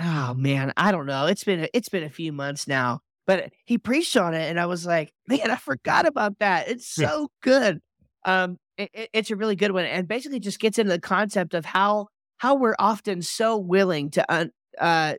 [0.00, 1.26] oh man, I don't know.
[1.26, 4.58] It's been a, it's been a few months now, but he preached on it, and
[4.58, 6.68] I was like, man, I forgot about that.
[6.68, 7.80] It's so good.
[8.24, 11.64] Um, it- it's a really good one, and basically just gets into the concept of
[11.64, 15.14] how how we're often so willing to un, uh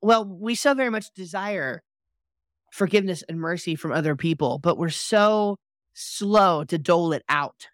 [0.00, 1.82] well, we so very much desire
[2.72, 5.56] forgiveness and mercy from other people, but we're so
[5.94, 7.66] slow to dole it out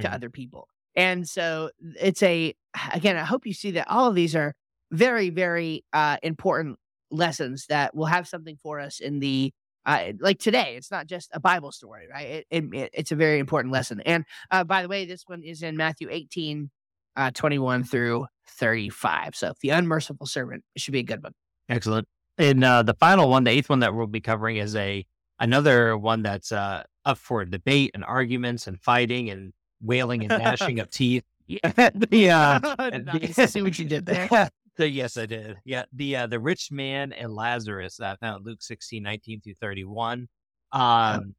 [0.00, 0.14] to Mhm.
[0.14, 0.68] other people.
[0.96, 2.54] And so it's a
[2.92, 4.54] again, I hope you see that all of these are
[4.92, 6.78] very, very uh important
[7.10, 9.52] lessons that will have something for us in the
[9.86, 12.44] uh, like today, it's not just a Bible story, right?
[12.50, 14.02] It, it, it's a very important lesson.
[14.02, 16.70] And uh, by the way, this one is in Matthew 18,
[17.16, 19.34] uh, 21 through 35.
[19.34, 21.32] So the unmerciful servant should be a good one.
[21.68, 22.06] Excellent.
[22.36, 25.04] And uh, the final one, the eighth one that we'll be covering is a
[25.38, 30.80] another one that's uh, up for debate and arguments and fighting and wailing and gnashing
[30.80, 31.24] of teeth.
[31.50, 32.58] Yeah, the, uh,
[32.90, 33.36] the- nice.
[33.36, 34.28] I see what you did there.
[34.76, 35.56] the, yes, I did.
[35.64, 39.54] Yeah, the uh, the rich man and Lazarus that I found Luke 16, 19 through
[39.54, 40.28] 31.
[40.70, 41.34] Um,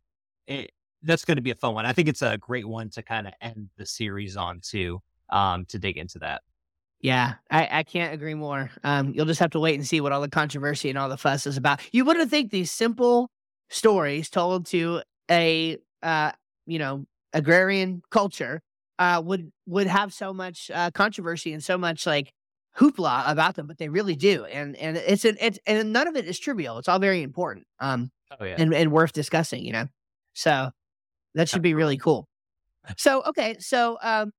[0.47, 1.85] it, that's going to be a fun one.
[1.85, 5.01] I think it's a great one to kind of end the series on too.
[5.29, 6.41] Um, to dig into that.
[6.99, 8.69] Yeah, I, I can't agree more.
[8.83, 11.17] Um, you'll just have to wait and see what all the controversy and all the
[11.17, 11.79] fuss is about.
[11.93, 13.29] You wouldn't think these simple
[13.69, 16.31] stories told to a uh,
[16.67, 18.61] you know agrarian culture
[18.99, 22.31] uh, would would have so much uh, controversy and so much like
[22.77, 24.45] hoopla about them, but they really do.
[24.45, 26.77] And and it's an it's and none of it is trivial.
[26.77, 27.65] It's all very important.
[27.79, 28.55] Um, Oh yeah.
[28.57, 29.87] and, and worth discussing, you know?
[30.33, 30.71] So
[31.35, 32.27] that should be really cool.
[32.97, 33.57] So, okay.
[33.59, 34.31] So, um,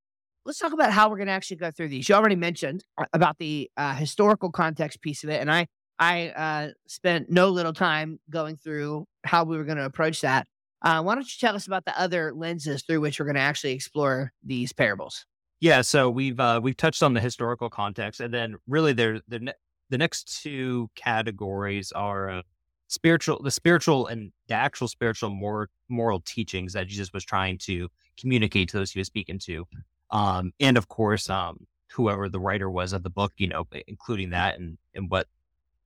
[0.44, 2.08] let's talk about how we're going to actually go through these.
[2.08, 5.40] You already mentioned about the uh, historical context piece of it.
[5.40, 5.66] And I,
[5.98, 10.46] I uh, spent no little time going through how we were going to approach that.
[10.82, 13.40] Uh, why don't you tell us about the other lenses through which we're going to
[13.40, 15.26] actually explore these parables?
[15.60, 19.38] Yeah, so we've uh, we've touched on the historical context, and then really there the
[19.38, 19.52] ne-
[19.90, 22.42] the next two categories are uh,
[22.88, 27.88] spiritual, the spiritual and the actual spiritual moral moral teachings that Jesus was trying to
[28.18, 29.64] communicate to those he was speaking to,
[30.10, 34.30] um, and of course, um, whoever the writer was of the book, you know, including
[34.30, 35.28] that and and what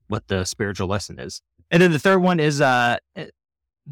[0.09, 3.27] what the spiritual lesson is, and then the third one is uh, eh,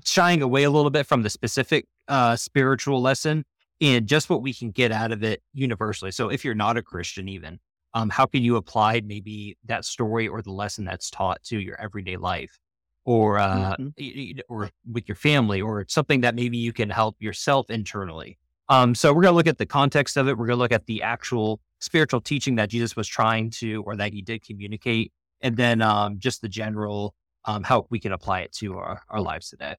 [0.04, 3.44] shying away a little bit from the specific uh, spiritual lesson
[3.80, 6.10] and just what we can get out of it universally.
[6.10, 7.58] So if you're not a Christian, even,
[7.94, 11.80] um, how can you apply maybe that story or the lesson that's taught to your
[11.80, 12.58] everyday life,
[13.04, 13.92] or uh, Mhm.
[13.98, 18.38] y- or with your family, or something that maybe you can help yourself internally.
[18.68, 20.36] Um, so we're gonna look at the context of it.
[20.38, 24.12] We're gonna look at the actual spiritual teaching that Jesus was trying to, or that
[24.12, 28.52] he did communicate, and then um, just the general um, how we can apply it
[28.52, 29.76] to our, our lives today.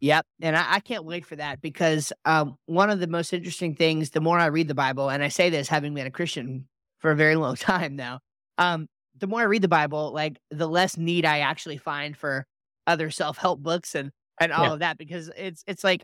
[0.00, 0.26] Yep.
[0.40, 4.10] And I, I can't wait for that because um, one of the most interesting things,
[4.10, 7.10] the more I read the Bible, and I say this having been a Christian for
[7.10, 8.20] a very long time now,
[8.58, 12.46] um, the more I read the Bible, like the less need I actually find for
[12.86, 14.72] other self help books and and all Yeah.
[14.72, 16.02] of that because it's it's like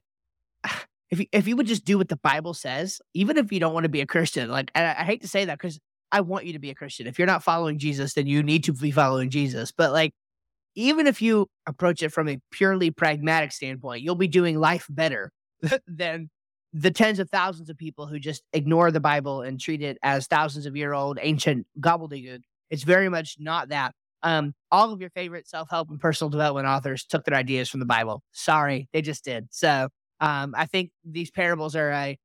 [1.10, 3.72] if you, if you would just do what the Bible says, even if you don't
[3.72, 5.78] want to be a Christian, like I, I hate to say that because
[6.12, 7.06] I want you to be a Christian.
[7.06, 9.72] If you're not following Jesus, then you need to be following Jesus.
[9.72, 10.12] But like,
[10.76, 15.32] even if you approach it from a purely pragmatic standpoint, you'll be doing life better
[15.86, 16.30] than
[16.72, 20.26] the tens of thousands of people who just ignore the Bible and treat it as
[20.26, 22.40] thousands of year old ancient gobbledygook.
[22.70, 23.94] It's very much not that.
[24.22, 27.80] Um, all of your favorite self help and personal development authors took their ideas from
[27.80, 28.22] the Bible.
[28.32, 29.48] Sorry, they just did.
[29.50, 29.88] So
[30.20, 32.18] um, I think these parables are a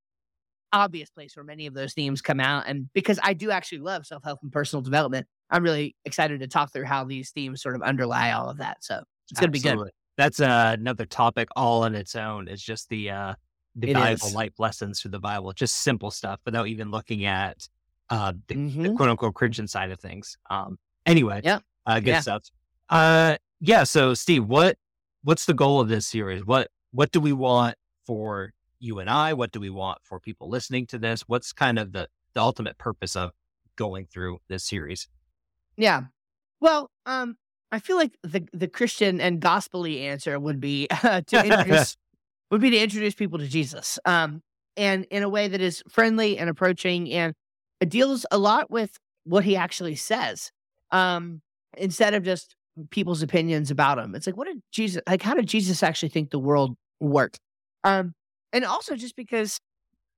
[0.74, 2.64] obvious place where many of those themes come out.
[2.68, 6.48] And because I do actually love self help and personal development, I'm really excited to
[6.48, 8.78] talk through how these themes sort of underlie all of that.
[8.84, 9.92] So it's going to be good.
[10.18, 12.48] That's uh, another topic all on its own.
[12.48, 13.34] It's just the uh,
[13.76, 17.68] the valuable life lessons through the Bible, just simple stuff without even looking at
[18.10, 18.84] uh, the, mm-hmm.
[18.84, 20.38] the quote unquote Christian side of things.
[20.50, 22.20] Um, anyway, yeah, uh, good yeah.
[22.20, 22.44] stuff.
[22.90, 23.84] Uh, yeah.
[23.84, 24.78] So, Steve, what
[25.24, 26.46] what's the goal of this series?
[26.46, 29.34] What what do we want for you and I?
[29.34, 31.22] What do we want for people listening to this?
[31.22, 33.32] What's kind of the the ultimate purpose of
[33.76, 35.08] going through this series?
[35.82, 36.02] Yeah.
[36.60, 37.38] Well, um,
[37.72, 41.98] I feel like the the Christian and gospelly answer would be uh, to introduce
[42.52, 44.42] would be to introduce people to Jesus, um,
[44.78, 47.34] and in a way that is friendly and approaching, and
[47.88, 50.52] deals a lot with what he actually says,
[50.92, 51.42] um,
[51.76, 52.56] instead of just
[52.92, 54.14] people's opinions about him.
[54.14, 55.24] It's like, what did Jesus like?
[55.24, 57.40] How did Jesus actually think the world worked?
[57.84, 58.14] Um,
[58.54, 59.60] and also just because,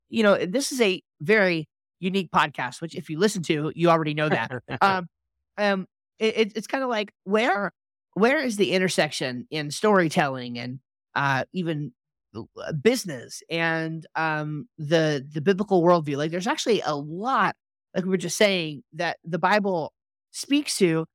[0.10, 1.68] you know, this is a very
[2.02, 4.52] unique podcast, which if you listen to, you already know that.
[4.82, 5.08] um,
[5.58, 5.88] um,
[6.20, 7.72] it, it's kind of like where
[8.14, 10.80] where is the intersection in storytelling and
[11.16, 11.92] uh, even
[12.36, 16.18] uh, business and um, the the biblical worldview?
[16.18, 17.56] Like, there's actually a lot,
[17.96, 19.94] like we were just saying, that the Bible
[20.32, 21.06] speaks to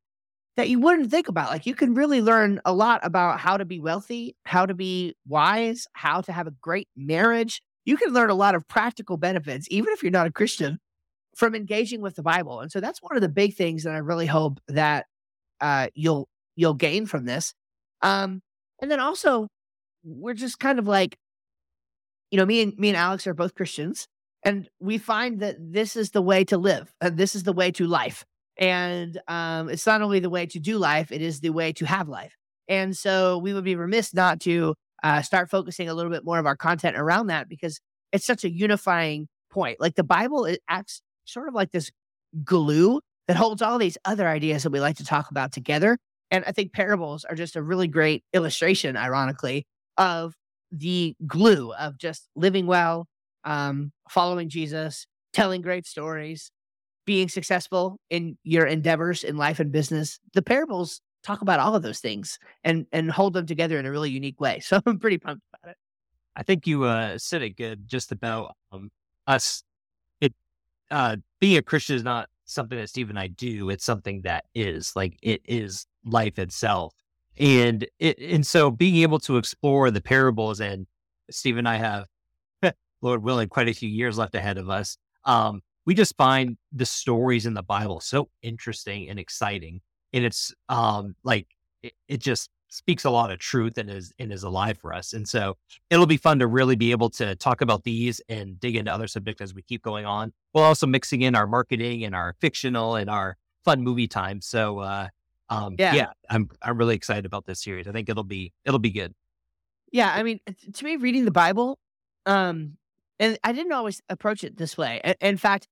[0.57, 1.51] that you wouldn't think about.
[1.51, 5.15] Like, you can really learn a lot about how to be wealthy, how to be
[5.27, 7.63] wise, how to have a great marriage.
[7.85, 10.79] You can learn a lot of practical benefits, even if you're not a Christian,
[11.39, 12.61] from engaging with the Bible.
[12.61, 15.07] And so that's one of the big things that I really hope that
[15.61, 17.55] uh, you'll you'll gain from this.
[18.03, 18.43] Um,
[18.83, 19.47] and then also,
[20.03, 21.17] we're just kind of like,
[22.33, 24.09] you know, me and me and Alex are both Christians,
[24.43, 27.71] and we find that this is the way to live, and this is the way
[27.71, 28.25] to life.
[28.57, 31.87] And um, it's not only the way to do life; it is the way to
[31.87, 32.35] have life.
[32.69, 34.75] And so we would be remiss not to
[35.05, 37.81] uh, start focusing a little bit more of our content around that because
[38.13, 39.81] it's such a unifying point.
[39.81, 41.91] Like the Bible, acts sort of like this
[42.45, 45.99] glue that holds all these other ideas that we like to talk about together.
[46.31, 50.35] And I think parables are just a really great illustration, ironically, of
[50.71, 53.07] the glue of just living well,
[53.45, 56.51] um, following Jesus, telling great stories,
[57.07, 60.19] being successful in your endeavors in life and business.
[60.35, 63.91] The parables talk about all of those things and and hold them together in a
[63.91, 64.61] really unique way.
[64.63, 65.77] So I'm pretty pumped about it.
[66.37, 68.91] I think you uh, said it good just about um,
[69.27, 69.63] us
[70.91, 73.71] uh, being a Christian is not something that Steve and I do.
[73.71, 76.95] It's something that is like it is life itself.
[77.39, 80.87] And it, and so being able to explore the parables and
[81.31, 82.07] Steve and I have,
[83.03, 84.97] Lord willing, quite a few years left ahead of us.
[85.25, 89.81] Um, we just find the stories in the Bible so interesting and exciting.
[90.13, 91.47] And it's um like
[91.83, 95.13] it, it just speaks a lot of truth and is and is alive for us.
[95.13, 95.57] And so
[95.91, 99.07] it'll be fun to really be able to talk about these and dig into other
[99.07, 100.33] subjects as we keep going on.
[100.53, 104.41] We'll also mixing in our marketing and our fictional and our fun movie time.
[104.41, 105.09] So uh
[105.51, 105.95] um yeah.
[105.95, 107.89] yeah, I'm I'm really excited about this series.
[107.89, 109.15] I think it'll be it'll be good.
[109.91, 110.41] Yeah, I mean
[110.73, 111.79] to me reading the Bible,
[112.27, 112.77] um
[113.19, 115.01] and I didn't always approach it this way.
[115.21, 115.69] In fact,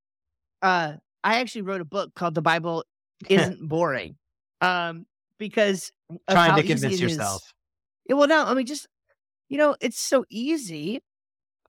[0.63, 2.85] uh I actually wrote a book called The Bible
[3.29, 4.17] Isn't Boring.
[4.63, 5.07] Um
[5.38, 5.92] because
[6.31, 7.42] trying to convince yourself.
[8.09, 8.87] Yeah, well, no, I mean, just
[9.49, 11.01] you know, it's so easy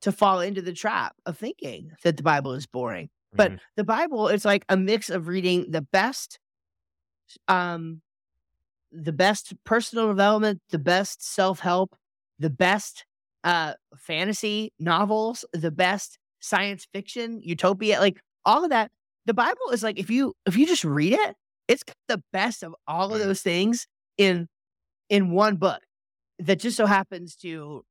[0.02, 3.10] to fall into the trap of thinking that the Bible is boring.
[3.34, 3.58] But mm-hmm.
[3.76, 6.40] the Bible is like a mix of reading the best,
[7.48, 8.02] um,
[8.92, 11.96] the best personal development, the best self help,
[12.40, 13.06] the best
[13.44, 18.92] uh fantasy novels, the best science fiction, utopia, like all of that.
[19.26, 21.36] The Bible is like if you if you just read it,
[21.68, 23.88] it's the best of all of those things
[24.18, 24.48] in
[25.10, 25.82] in one book
[26.40, 27.84] that just so happens to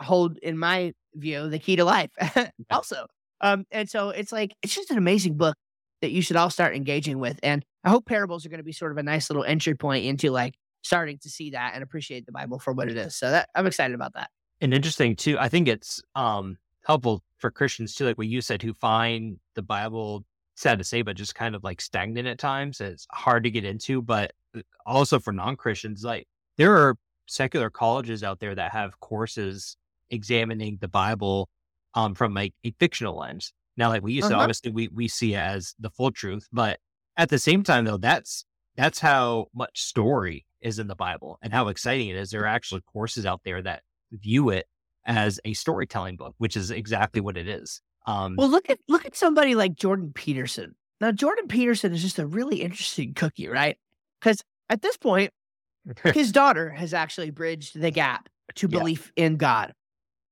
[0.00, 2.10] hold, in my view, the key to life.
[2.70, 3.06] also,
[3.40, 5.56] um, and so it's like it's just an amazing book
[6.00, 7.38] that you should all start engaging with.
[7.42, 10.04] And I hope parables are going to be sort of a nice little entry point
[10.04, 13.14] into like starting to see that and appreciate the Bible for what it is.
[13.14, 14.30] So that I'm excited about that.
[14.60, 15.38] And interesting too.
[15.38, 19.62] I think it's um helpful for Christians too, like what you said, who find the
[19.62, 22.80] Bible sad to say, but just kind of like stagnant at times.
[22.80, 26.26] It's hard to get into, but uh, also for non Christians, like
[26.56, 26.96] there are
[27.26, 29.76] secular colleges out there that have courses
[30.10, 31.48] examining the Bible
[31.94, 33.52] um, from like a fictional lens.
[33.76, 34.42] Now, like we used to, Uh-huh.
[34.42, 36.78] obviously, we we see it as the full truth, but
[37.16, 38.44] at the same time, though, that's
[38.76, 42.30] that's how much story is in the Bible and how exciting it is.
[42.30, 43.82] There are actually courses out there that
[44.12, 44.66] view it
[45.04, 47.80] as a storytelling book, which is exactly what it is.
[48.06, 50.74] Um, Well, look at look at somebody like Jordan Peterson.
[51.00, 53.78] Now, Jordan Peterson is just a really interesting cookie, right?
[54.20, 55.32] Because at this point,
[56.14, 58.78] his daughter has actually bridged the gap to Yeah.
[58.78, 59.72] belief in God,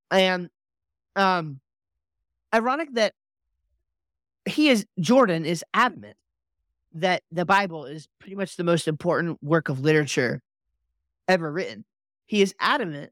[0.09, 0.49] and
[1.15, 1.59] um,
[2.53, 3.13] ironic that
[4.45, 6.17] he is Jordan is adamant
[6.93, 10.41] that the Bible is pretty much the most important work of literature
[11.27, 11.85] ever written.
[12.25, 13.11] He is adamant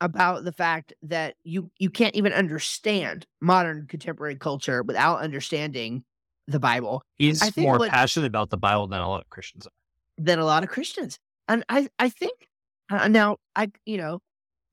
[0.00, 6.04] about the fact that you you can't even understand modern contemporary culture without understanding
[6.48, 9.72] the Bible he's more what- passionate about the Bible than a lot of Christians are.
[10.18, 11.18] than a lot of Christians.
[11.48, 12.48] And I I think
[12.90, 14.20] uh, now I you know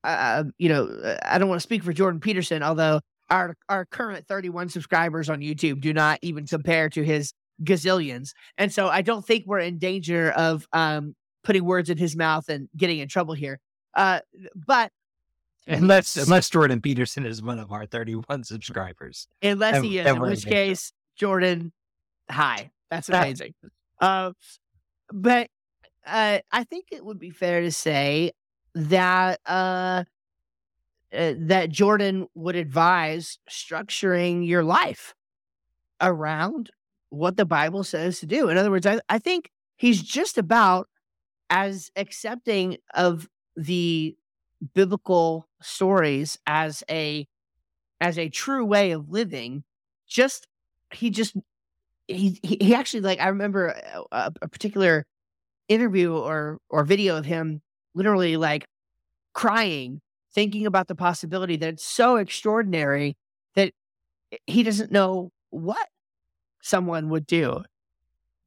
[0.02, 3.00] uh, you know uh, I don't want to speak for Jordan Peterson, although
[3.30, 8.72] our our current 31 subscribers on YouTube do not even compare to his gazillions, and
[8.72, 11.14] so I don't think we're in danger of um
[11.44, 13.58] putting words in his mouth and getting in trouble here.
[13.94, 14.20] Uh,
[14.54, 14.90] but
[15.66, 19.28] Unless unless Jordan Peterson is one of our 31 subscribers.
[19.42, 21.72] unless he is, in which case, Jordan,
[22.30, 23.54] hi, that's amazing.
[24.00, 24.32] uh,
[25.10, 25.48] but
[26.06, 28.32] uh, I think it would be fair to say
[28.74, 30.04] that uh,
[31.14, 35.14] uh, that Jordan would advise structuring your life
[36.00, 36.70] around
[37.10, 38.48] what the Bible says to do.
[38.48, 40.88] In other words, I, I think he's just about
[41.50, 44.16] as accepting of the
[44.74, 47.26] biblical stories as a
[48.00, 49.64] as a true way of living
[50.06, 50.46] just
[50.92, 51.36] he just
[52.06, 55.06] he he, actually like i remember a, a, a particular
[55.68, 57.62] interview or or video of him
[57.94, 58.66] literally like
[59.32, 60.00] crying
[60.34, 63.16] thinking about the possibility that it's so extraordinary
[63.54, 63.72] that
[64.46, 65.88] he doesn't know what
[66.60, 67.62] someone would do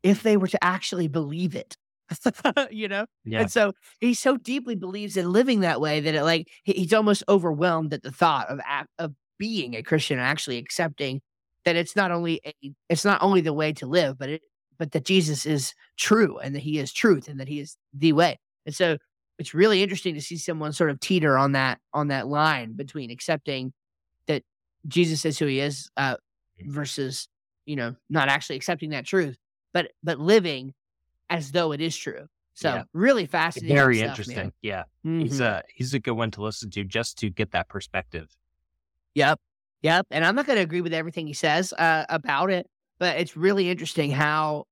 [0.04, 1.76] if they were to actually believe it
[2.72, 3.42] you know Yeah.
[3.42, 7.24] and so he so deeply believes in living that way that it like he's almost
[7.28, 8.60] overwhelmed at the thought of
[8.98, 11.22] of being a Christian and actually accepting
[11.66, 12.54] that it's not only a
[12.90, 14.42] it's not only the way to live, but it
[14.80, 18.14] but that Jesus is true and that he is truth and that he is the
[18.14, 18.40] way.
[18.66, 18.98] And so
[19.40, 23.12] it's really interesting to see someone sort of teeter on that on that line between
[23.12, 23.74] accepting
[24.28, 24.44] that
[24.88, 26.16] Jesus is who he is uh,
[26.66, 27.28] versus
[27.66, 29.38] you know not actually accepting that truth,
[29.74, 30.74] but but living
[31.30, 32.28] as though it is true.
[32.54, 32.84] So Yeah.
[32.94, 33.76] really fascinating.
[33.76, 34.36] Very stuff, interesting.
[34.38, 34.52] man.
[34.62, 34.84] Yeah.
[35.06, 35.22] Mhm.
[35.22, 38.36] He's a he's a good one to listen to just to get that perspective.
[39.16, 39.40] Yep.
[39.84, 40.08] Yep.
[40.12, 42.68] And I'm not going to agree with everything he says uh, about it,
[43.00, 44.66] but it's really interesting how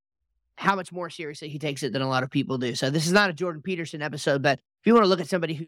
[0.58, 2.74] how much more seriously he takes it than a lot of people do.
[2.76, 5.28] So this is not a Jordan Peterson episode, but if you want to look at
[5.28, 5.66] somebody who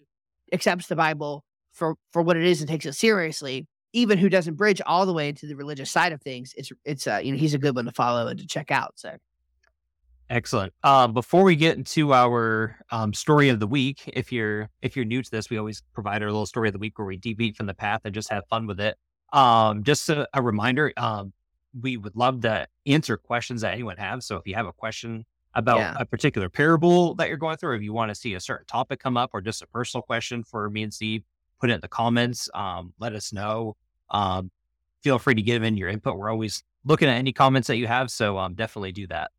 [0.53, 4.55] accepts the Bible for for what it is and takes it seriously, even who doesn't
[4.55, 7.37] bridge all the way into the religious side of things, it's it's uh, you know
[7.37, 8.93] he's a good one to follow and to check out.
[8.95, 9.17] So
[10.29, 10.73] Excellent.
[10.83, 15.05] Um, before we get into our um, story of the week, if you're if you're
[15.05, 17.55] new to this, we always provide our little story of the week where we deviate
[17.55, 18.97] from the path and just have fun with it.
[19.31, 21.31] Um, just a, a reminder, um,
[21.79, 24.25] we would love to answer questions that anyone has.
[24.25, 25.95] So if you have a question about Yeah.
[25.97, 28.65] a particular parable that you're going through, or if you want to see a certain
[28.65, 31.23] topic come up, or just a personal question for me and Steve,
[31.61, 32.49] put it in the comments.
[32.53, 33.77] Um, let us know.
[34.09, 34.51] Um,
[35.03, 36.17] feel free to give in your input.
[36.17, 39.31] We're always looking at any comments that you have, so um, definitely do that.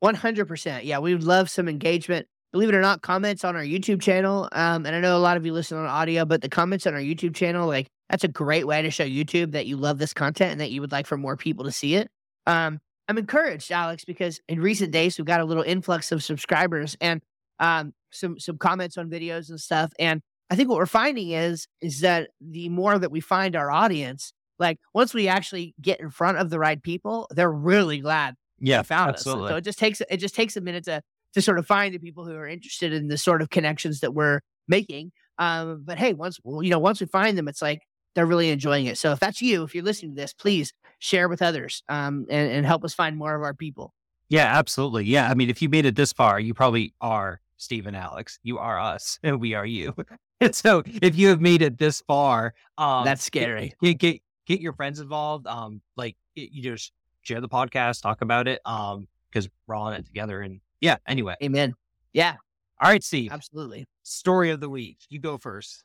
[0.00, 0.84] One hundred percent.
[0.84, 2.26] Yeah, we would love some engagement.
[2.52, 4.48] Believe it or not, comments on our YouTube channel.
[4.52, 6.94] Um, and I know a lot of you listen on audio, but the comments on
[6.94, 10.14] our YouTube channel, like that's a great way to show YouTube that you love this
[10.14, 12.08] content and that you would like for more people to see it.
[12.46, 16.96] Um, I'm encouraged, Alex, because in recent days we've got a little influx of subscribers
[17.00, 17.20] and
[17.58, 19.92] um some some comments on videos and stuff.
[19.98, 23.70] And I think what we're finding is is that the more that we find our
[23.70, 28.36] audience, like once we actually get in front of the right people, they're really glad
[28.60, 29.44] Yeah, found absolutely.
[29.44, 29.50] us.
[29.50, 31.02] So it just takes it just takes a minute to
[31.34, 34.14] to sort of find the people who are interested in the sort of connections that
[34.14, 35.12] we're making.
[35.38, 37.82] Um, but hey, once well, you know, once we find them, it's like
[38.14, 38.98] they're really enjoying it.
[38.98, 42.50] So if that's you, if you're listening to this, please share with others um, and,
[42.50, 43.94] and help us find more of our people.
[44.28, 45.04] Yeah, absolutely.
[45.04, 45.30] Yeah.
[45.30, 48.38] I mean, if you made it this far, you probably are Steve and Alex.
[48.42, 49.94] You are us and we are you.
[50.40, 53.74] And so if you have made it this far, um, That's scary.
[53.82, 55.48] Get, get, get your friends involved.
[55.48, 56.92] Um, like you just
[57.22, 58.60] share the podcast, talk about it.
[58.64, 60.40] Um, cause we're all in it together.
[60.40, 61.34] And yeah, anyway.
[61.42, 61.74] Amen.
[62.12, 62.36] Yeah,
[62.80, 63.86] All right, Steve, absolutely.
[64.02, 64.98] story of the week.
[65.08, 65.84] You go first.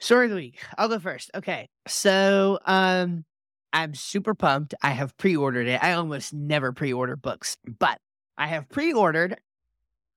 [0.00, 0.60] Story of the week.
[0.76, 1.30] I'll go first.
[1.34, 1.68] Okay.
[1.86, 3.24] So um
[3.72, 4.74] I'm super pumped.
[4.82, 5.82] I have pre-ordered it.
[5.82, 7.98] I almost never pre-order books, but
[8.36, 9.38] I have pre-ordered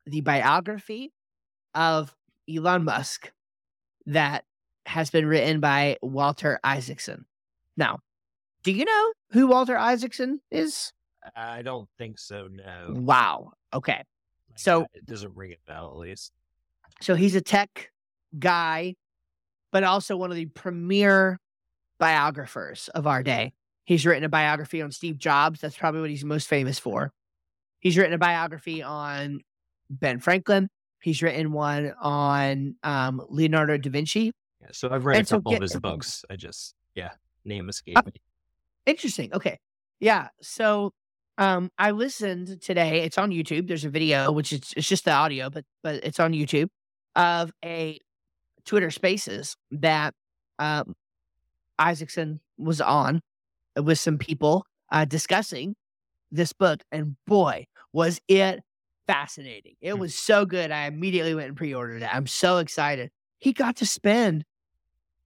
[0.06, 1.14] the biography
[1.74, 2.14] of
[2.54, 3.32] Elon Musk
[4.08, 4.44] that
[4.86, 7.26] has been written by Walter Isaacson.
[7.78, 8.00] Now,
[8.64, 10.94] do you know who Walter Isaacson is?
[11.36, 12.48] I don't think so.
[12.50, 12.94] No.
[12.94, 13.52] Wow.
[13.74, 14.02] Okay.
[14.56, 16.32] So it doesn't ring a bell, at least.
[17.02, 17.92] So he's a tech
[18.40, 18.96] guy,
[19.74, 21.38] but also one of the premier
[22.00, 23.52] biographers of our day.
[23.84, 25.60] He's written a biography on Steve Jobs.
[25.60, 27.12] That's probably what he's most famous for.
[27.80, 29.42] He's written a biography on
[29.90, 30.70] Ben Franklin.
[31.02, 34.32] He's written one on um, Leonardo da Vinci.
[34.62, 36.24] Yeah, so I've read and a couple so get, of his books.
[36.30, 37.12] I just, yeah,
[37.44, 38.14] name escaped uh, me.
[38.86, 39.34] Interesting.
[39.34, 39.58] Okay.
[40.00, 40.30] Yeah.
[40.42, 40.94] So
[41.38, 43.02] um, I listened today.
[43.04, 43.68] It's on YouTube.
[43.68, 46.70] There's a video, which is it's just the audio, but but it's on YouTube
[47.16, 48.00] of a
[48.66, 50.14] Twitter Spaces that
[50.60, 50.96] um,
[51.78, 53.22] Isaacson was on
[53.76, 55.76] with some people uh, discussing
[56.32, 58.62] this book, and boy, was it
[59.08, 59.76] fascinating!
[59.82, 60.00] It hmm.
[60.00, 60.72] was so good.
[60.72, 62.16] I immediately went and pre-ordered it.
[62.16, 63.12] I'm so excited.
[63.40, 64.46] He got to spend.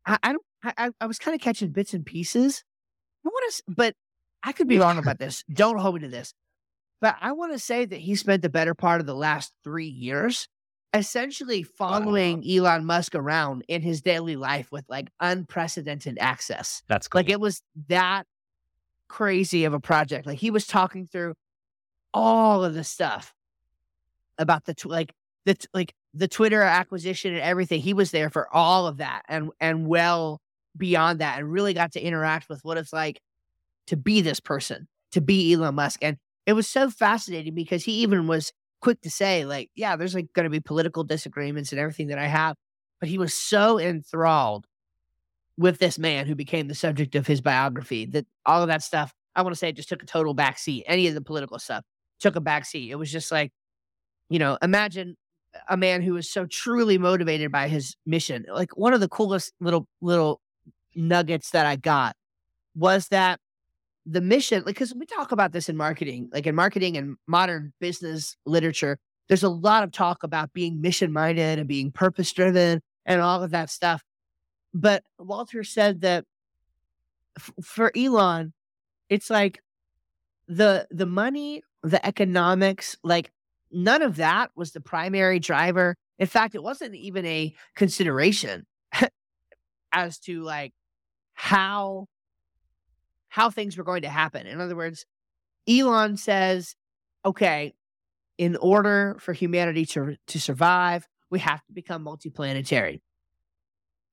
[0.05, 0.45] I, I don't.
[0.63, 2.63] I, I was kind of catching bits and pieces.
[3.29, 3.95] I want to, but
[4.43, 5.43] I could be wrong about this.
[5.51, 6.33] Don't hold me to this.
[7.01, 9.87] But I want to say that he spent the better part of the last three
[9.87, 10.47] years
[10.93, 12.65] essentially following wow.
[12.65, 16.81] Elon Musk around in his daily life with like unprecedented access.
[16.87, 17.19] That's cool.
[17.19, 18.25] like it was that
[19.07, 20.25] crazy of a project.
[20.25, 21.35] Like he was talking through
[22.13, 23.33] all of the stuff
[24.37, 25.13] about the tw- like
[25.45, 27.81] the t- like the Twitter acquisition and everything.
[27.81, 30.41] He was there for all of that and and well
[30.77, 33.19] beyond that and really got to interact with what it's like
[33.87, 35.99] to be this person, to be Elon Musk.
[36.01, 38.51] And it was so fascinating because he even was
[38.81, 42.19] quick to say, like, yeah, there's like going to be political disagreements and everything that
[42.19, 42.55] I have.
[42.99, 44.65] But he was so enthralled
[45.57, 49.13] with this man who became the subject of his biography that all of that stuff,
[49.35, 50.83] I want to say, just took a total backseat.
[50.85, 51.83] Any of the political stuff
[52.19, 52.89] took a backseat.
[52.89, 53.51] It was just like,
[54.29, 55.15] you know, imagine
[55.67, 58.45] a man who was so truly motivated by his mission.
[58.51, 60.41] Like one of the coolest little little
[60.95, 62.15] nuggets that I got
[62.75, 63.39] was that
[64.05, 67.73] the mission, like, because we talk about this in marketing, like in marketing and modern
[67.79, 72.81] business literature, there's a lot of talk about being mission minded and being purpose driven
[73.05, 74.03] and all of that stuff.
[74.73, 76.25] But Walter said that
[77.37, 78.53] f- for Elon,
[79.09, 79.61] it's like
[80.47, 83.31] the the money, the economics, like
[83.71, 85.95] none of that was the primary driver.
[86.17, 88.65] In fact, it wasn't even a consideration
[89.91, 90.73] as to like
[91.39, 92.05] how
[93.29, 94.45] how things were going to happen.
[94.45, 95.05] In other words,
[95.69, 96.75] Elon says,
[97.23, 97.73] okay,
[98.37, 102.99] in order for humanity to, to survive, we have to become multiplanetary.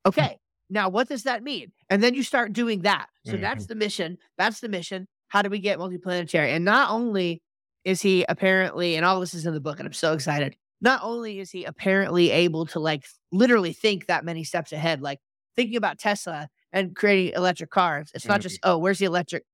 [0.05, 0.39] Okay,
[0.71, 1.73] now what does that mean?
[1.91, 3.09] And then you start doing that.
[3.25, 3.41] So mm-hmm.
[3.41, 4.19] that's the mission.
[4.39, 5.09] That's the mission.
[5.27, 6.51] How do we get multiplanetary?
[6.51, 7.43] And not only
[7.85, 10.55] is he apparently, and all this is in the book, and I'm so excited.
[10.81, 15.19] Not only is he apparently able to like literally think that many steps ahead, like
[15.57, 18.11] thinking about Tesla and creating electric cars.
[18.15, 18.71] It's not just, mm-hmm.
[18.71, 19.45] oh, where's the electric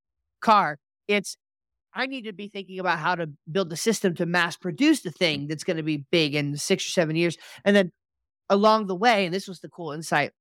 [0.41, 0.79] car?
[1.07, 1.37] It's,
[1.95, 5.13] I need to be thinking about how to build the system to mass produce the
[5.13, 7.37] thing that's going to be big in six or seven years.
[7.65, 7.93] And then
[8.51, 10.33] along the way, and this was the cool insight,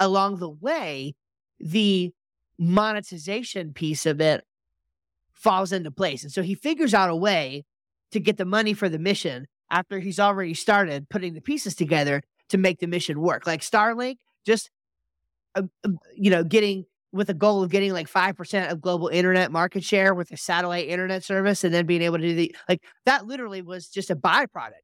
[0.00, 1.14] along the way,
[1.60, 2.12] the
[2.58, 4.44] monetization piece of it
[5.32, 6.22] falls into place.
[6.22, 7.64] And so he figures out a way
[8.12, 12.22] to get the money for the mission after he's already started putting the pieces together
[12.48, 13.46] to make the mission work.
[13.46, 14.70] Like Starlink, just
[16.14, 20.14] you know, getting with a goal of getting like 5% of global internet market share
[20.14, 23.60] with a satellite internet service and then being able to do the like that literally
[23.60, 24.80] was just a byproduct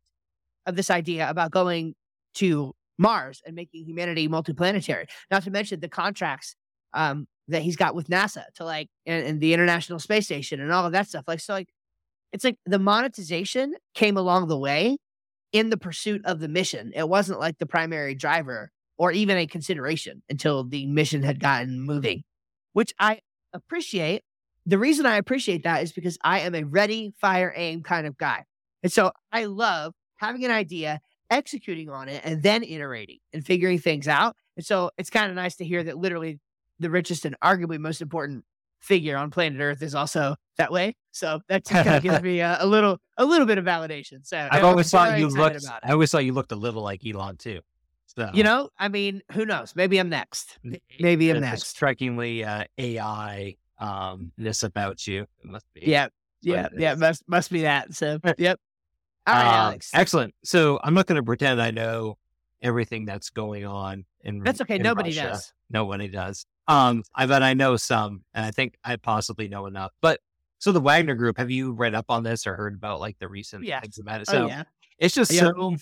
[0.66, 1.95] of this idea about going
[2.35, 5.07] to Mars and making humanity multiplanetary.
[5.31, 6.55] Not to mention the contracts
[6.93, 10.73] um, that he's got with NASA to like and, and the International Space Station and
[10.73, 11.25] all of that stuff.
[11.27, 11.69] Like so like
[12.33, 14.99] it's like the monetization came along the way
[15.53, 16.93] in the pursuit of the mission.
[16.95, 21.80] It wasn't like the primary driver or even a consideration until the mission had gotten
[21.80, 22.24] moving,
[22.72, 23.20] which I
[23.53, 24.22] appreciate.
[24.66, 28.18] The reason I appreciate that is because I am a ready, fire, aim kind of
[28.18, 28.44] guy.
[28.82, 33.78] And so I love having an idea, executing on it, and then iterating and figuring
[33.78, 34.36] things out.
[34.57, 36.40] And so it's kind of nice to hear that literally
[36.78, 38.44] the richest and arguably most important
[38.80, 40.96] figure on planet Earth is also that way.
[41.12, 44.24] So that kind of gives me a, a, little a little bit of validation.
[44.26, 45.64] So I've always thought you looked.
[45.82, 47.61] I always thought you looked a little like Elon too.
[48.16, 49.76] So you know, I mean, who knows?
[49.76, 50.59] Maybe I'm next.
[50.98, 51.66] Maybe I'm next.
[51.66, 55.22] Strikingly uh, AI um this about you.
[55.22, 55.82] It must be.
[55.84, 56.09] Yeah,
[56.42, 56.94] yeah, yeah.
[56.94, 57.94] Must must be that.
[57.94, 58.59] So yep.
[59.26, 59.90] All right, uh, Alex.
[59.92, 60.34] Excellent.
[60.42, 62.16] So I'm not going to pretend I know
[62.62, 64.40] everything that's going on in.
[64.40, 64.76] That's okay.
[64.76, 65.28] In Nobody Russia.
[65.28, 65.52] does.
[65.70, 66.46] Nobody does.
[66.66, 69.92] Um, I bet I know some, and I think I possibly know enough.
[70.00, 70.20] But
[70.59, 73.28] so the Wagner Group, have you read up on this or heard about like the
[73.28, 73.80] recent yeah.
[73.80, 74.28] things about it?
[74.28, 74.62] Oh, so oh, yeah.
[74.98, 75.40] it's just yeah.
[75.40, 75.76] so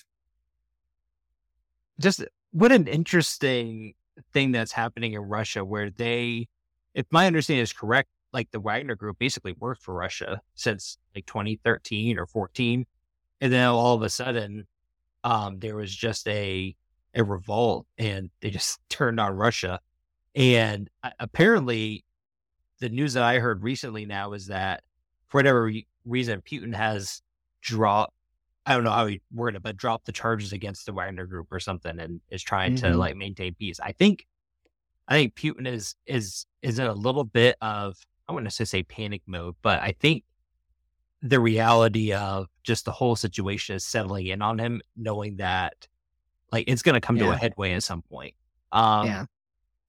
[2.00, 3.94] just what an interesting
[4.32, 6.48] thing that's happening in Russia where they,
[6.94, 11.26] if my understanding is correct, like the Wagner group basically worked for Russia since like
[11.26, 12.86] 2013 or 14.
[13.40, 14.66] And then all of a sudden,
[15.24, 16.74] um, there was just a,
[17.14, 19.80] a revolt and they just turned on Russia.
[20.34, 22.04] And apparently,
[22.78, 24.82] the news that I heard recently now is that
[25.28, 27.22] for whatever re- reason, Putin has
[27.62, 28.12] dropped
[28.66, 31.52] I don't know how he worded it, but dropped the charges against the Wagner group
[31.52, 32.92] or something and is trying mm-hmm.
[32.92, 33.78] to like maintain peace.
[33.80, 34.26] I think
[35.06, 37.96] I think Putin is is is in a little bit of
[38.28, 40.24] I wouldn't necessarily say panic mode, but I think
[41.22, 45.86] the reality of just the whole situation is settling in on him, knowing that
[46.50, 47.26] like it's gonna come yeah.
[47.26, 48.34] to a headway at some point.
[48.72, 49.24] Um yeah.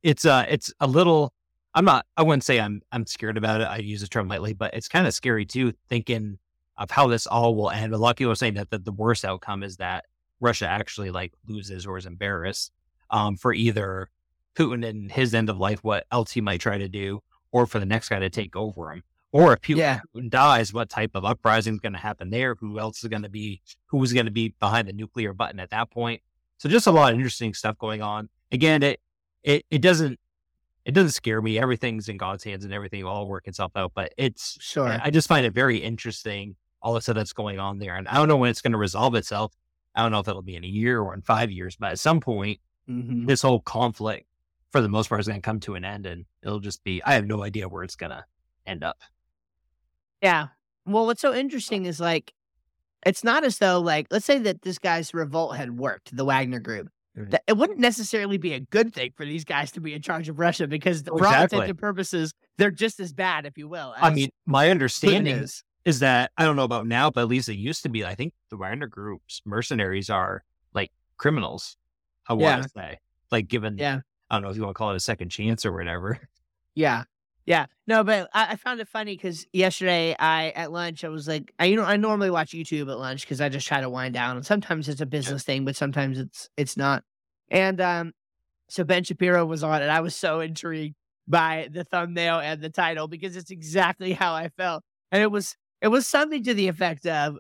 [0.04, 1.34] it's uh it's a little
[1.74, 3.66] I'm not I wouldn't say I'm I'm scared about it.
[3.66, 6.38] I use the term lightly, but it's kind of scary too, thinking
[6.78, 7.94] of how this all will end.
[7.94, 10.06] A lot of people are saying that, that the worst outcome is that
[10.40, 12.72] Russia actually like loses or is embarrassed
[13.10, 14.10] um, for either
[14.56, 17.22] Putin and his end of life, what else he might try to do,
[17.52, 19.04] or for the next guy to take over him.
[19.32, 20.00] Or if Putin, yeah.
[20.16, 22.56] Putin dies, what type of uprising is going to happen there?
[22.56, 25.70] Who else is going to be, who's going to be behind the nuclear button at
[25.72, 26.22] that point?
[26.58, 28.30] So just a lot of interesting stuff going on.
[28.52, 29.00] Again, it,
[29.44, 30.20] it, it doesn't,
[30.86, 31.60] it doesn't scare me.
[31.60, 33.92] Everything's in God's hands and everything will all work itself out.
[33.94, 34.88] But it's sure.
[34.88, 37.96] I just find it very interesting all of a sudden that's going on there.
[37.96, 39.54] And I don't know when it's going to resolve itself.
[39.96, 42.00] I don't know if it'll be in a year or in five years, but at
[42.00, 42.60] some point,
[42.90, 43.26] mm-hmm.
[43.26, 44.28] this whole conflict,
[44.72, 47.02] for the most part, is going to come to an end, and it'll just be.
[47.04, 48.24] I have no idea where it's going to
[48.66, 48.98] end up.
[50.22, 50.48] Yeah.
[50.86, 52.34] Well, what's so interesting is like,
[53.06, 56.60] it's not as though like, let's say that this guy's revolt had worked, the Wagner
[56.60, 56.90] Group.
[57.20, 60.30] That it wouldn't necessarily be a good thing for these guys to be in charge
[60.30, 63.68] of Russia because, oh, for all intents and purposes, they're just as bad, if you
[63.68, 63.96] will.
[63.98, 67.48] I mean, my understanding is is that I don't know about now, but at least
[67.48, 68.04] it used to be.
[68.04, 71.78] I think the Wagner Group's mercenaries are like criminals.
[72.28, 73.00] I want to say,
[73.32, 75.66] like given, yeah, I don't know if you want to call it a second chance
[75.66, 76.20] or whatever.
[76.76, 77.06] Yeah,
[77.48, 81.28] yeah, no, but I, I found it funny because yesterday I at lunch I was
[81.28, 83.90] like, I you know I normally watch YouTube at lunch because I just try to
[83.90, 85.54] wind down, and sometimes it's a business yeah.
[85.54, 87.04] thing, but sometimes it's it's not.
[87.50, 88.14] And um,
[88.70, 90.94] so Ben Shapiro was on, and I was so intrigued
[91.28, 95.56] by the thumbnail and the title because it's exactly how I felt, and it was
[95.82, 97.36] it was something to the effect of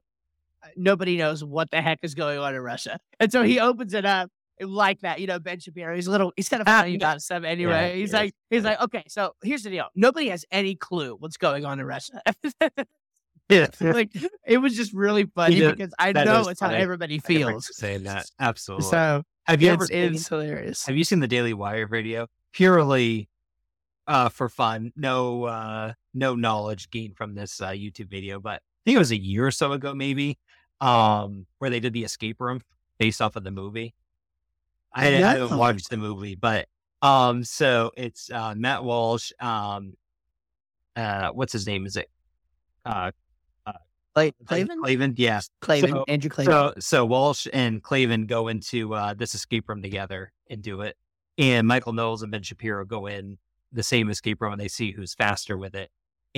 [0.63, 2.99] uh, nobody knows what the heck is going on in Russia.
[3.19, 4.29] And so he opens it up
[4.59, 5.95] like that, you know, Ben Shapiro.
[5.95, 7.91] He's a little, he's kind of funny about stuff anyway.
[7.91, 9.88] Yeah, he's like, he's like, okay, so here's the deal.
[9.95, 12.21] Nobody has any clue what's going on in Russia.
[13.49, 13.67] yeah.
[13.79, 14.11] like
[14.45, 16.75] it was just really funny because I know it's funny.
[16.75, 17.69] how everybody feels.
[17.75, 18.25] Saying that.
[18.39, 18.85] Absolutely.
[18.85, 20.85] So have you ever seen, it's hilarious.
[20.85, 22.27] Have you seen the Daily Wire video?
[22.51, 23.29] Purely
[24.07, 24.91] uh, for fun.
[24.95, 29.11] No, uh, no knowledge gained from this uh, YouTube video, but I think it was
[29.11, 30.38] a year or so ago, maybe,
[30.82, 32.61] um, where they did the escape room
[32.97, 33.93] based off of the movie.
[34.93, 36.68] I, I haven't watched the movie, but
[37.01, 39.32] um, so it's uh, Matt Walsh.
[39.39, 39.93] Um,
[40.95, 41.86] uh, what's his name?
[41.86, 42.09] Is it
[42.86, 43.11] uh,
[43.65, 43.74] uh
[44.15, 44.82] Klavan?
[44.82, 45.49] Klavan, yes.
[45.61, 46.51] Klavan, so, Andrew Klavan.
[46.51, 50.97] So, so Walsh and Klavan go into uh, this escape room together and do it.
[51.38, 53.38] And Michael Knowles and Ben Shapiro go in
[53.72, 55.91] the same escape room and they see who's faster with it.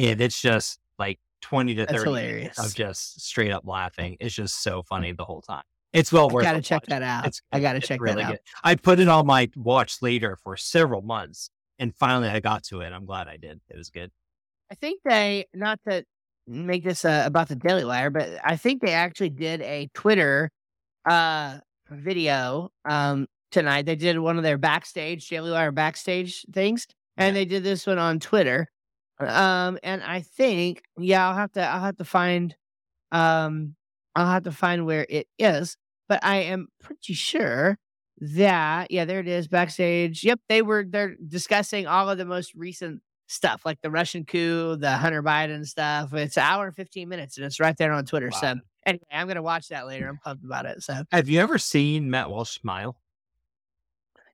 [0.08, 4.18] And it's just like 20 to 30 minutes of just straight up laughing.
[4.20, 5.64] It's just so funny the whole time.
[5.92, 6.48] It's well worth it.
[6.48, 6.90] I gotta check watch.
[6.90, 7.28] that out.
[7.28, 8.32] It's, I gotta check really that out.
[8.32, 8.40] Good.
[8.64, 12.82] I put it on my watch later for several months and finally I got to
[12.82, 12.94] it.
[12.94, 13.60] I'm glad I did.
[13.70, 14.12] It was good.
[14.72, 16.04] I think they, not to
[16.46, 20.52] make this uh, about the Daily Wire, but I think they actually did a Twitter
[21.10, 21.58] uh,
[21.90, 23.88] video um, tonight.
[23.88, 26.86] They did one of their backstage, Daily Wire backstage things
[27.20, 28.68] and they did this one on Twitter.
[29.20, 32.56] Um, and I think, yeah, I'll have to, I'll have to find,
[33.12, 33.76] um,
[34.16, 37.78] I'll have to find where it is, but I am pretty sure
[38.20, 40.24] that, yeah, there it is backstage.
[40.24, 40.40] Yep.
[40.48, 44.92] They were, they're discussing all of the most recent stuff, like the Russian coup, the
[44.92, 46.14] Hunter Biden stuff.
[46.14, 48.30] It's an hour and 15 minutes and it's right there on Twitter.
[48.32, 48.40] Wow.
[48.40, 48.56] So
[48.86, 50.08] anyway, I'm going to watch that later.
[50.08, 50.82] I'm pumped about it.
[50.82, 52.96] So have you ever seen Matt Walsh smile?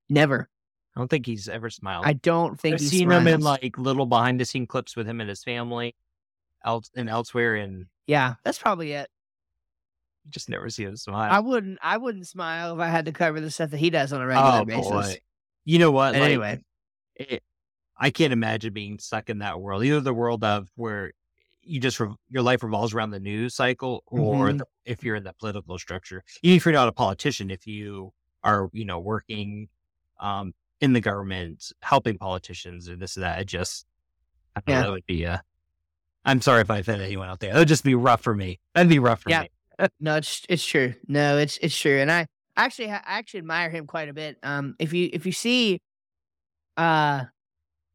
[0.10, 0.50] Never.
[0.96, 2.06] I don't think he's ever smiled.
[2.06, 3.22] I don't think I've seen smiles.
[3.22, 5.96] him in like little behind the scene clips with him and his family,
[6.64, 7.56] else and elsewhere.
[7.56, 9.10] And yeah, that's probably it.
[10.24, 11.32] You just never see him smile.
[11.32, 11.80] I wouldn't.
[11.82, 14.26] I wouldn't smile if I had to cover the stuff that he does on a
[14.26, 14.90] regular oh, basis.
[14.90, 15.18] Boy.
[15.66, 16.14] You know what?
[16.14, 16.60] Like, anyway,
[17.16, 17.44] it,
[17.98, 19.84] I can't imagine being stuck in that world.
[19.84, 21.12] Either the world of where
[21.62, 24.58] you just re- your life revolves around the news cycle, or mm-hmm.
[24.58, 26.24] the, if you're in the political structure.
[26.42, 29.68] Even if you're not a politician, if you are, you know, working
[30.20, 30.54] um,
[30.86, 33.42] in the government helping politicians or this or that.
[33.42, 33.86] It just,
[34.56, 34.76] I yeah.
[34.76, 35.40] know, that would be, uh,
[36.24, 37.54] I'm sorry if I offend anyone out there.
[37.54, 38.60] It would just be rough for me.
[38.74, 39.44] That'd be rough for yeah.
[39.44, 39.50] me.
[40.00, 40.94] no, it's, it's true.
[41.08, 42.00] No, it's, it's true.
[42.00, 42.28] And I,
[42.58, 44.38] Actually, I actually admire him quite a bit.
[44.42, 45.82] Um, if you if you see,
[46.78, 47.26] uh,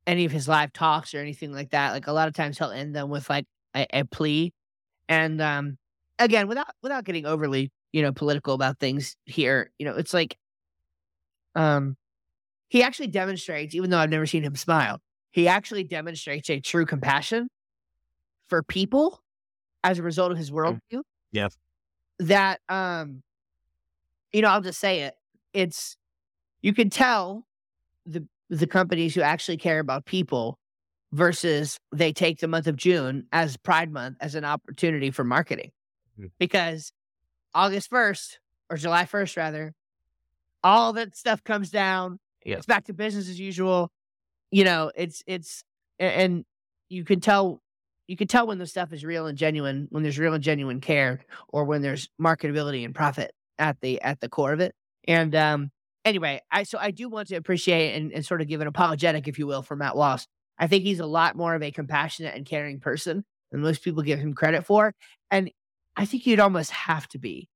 [0.06, 2.70] any of his live talks or anything like that, like a lot of times he'll
[2.70, 4.52] end them with like a, a plea,
[5.08, 5.78] and um,
[6.18, 10.36] again, without without getting overly you know political about things here, you know, it's like,
[11.54, 11.96] um,
[12.70, 15.00] he actually demonstrates, even though I've never seen him smile,
[15.32, 17.48] he actually demonstrates a true compassion
[18.48, 19.20] for people
[19.84, 21.02] as a result of his worldview.
[21.32, 21.48] Yeah.
[22.20, 23.22] That um
[24.32, 25.14] you know, I'll just say it.
[25.52, 25.96] It's
[26.62, 27.46] you can tell
[28.06, 30.58] the the companies who actually care about people
[31.12, 35.72] versus they take the month of June as Pride Month as an opportunity for marketing.
[36.18, 36.30] Mhm.
[36.38, 36.92] Because
[37.54, 38.40] August 1st
[38.70, 39.74] or July 1st rather,
[40.64, 42.18] all that stuff comes down.
[42.44, 42.56] Yeah.
[42.56, 43.90] It's back to business as usual.
[44.50, 45.62] You know, it's it's
[45.98, 46.44] and
[46.88, 47.60] you can tell
[48.06, 50.80] you can tell when the stuff is real and genuine, when there's real and genuine
[50.80, 54.74] care, or when there's marketability and profit at the at the core of it.
[55.06, 55.70] And um
[56.04, 59.28] anyway, I so I do want to appreciate and, and sort of give an apologetic,
[59.28, 60.24] if you will, for Matt Walsh.
[60.58, 64.02] I think he's a lot more of a compassionate and caring person than most people
[64.02, 64.94] give him credit for.
[65.30, 65.50] And
[65.96, 67.48] I think you'd almost have to be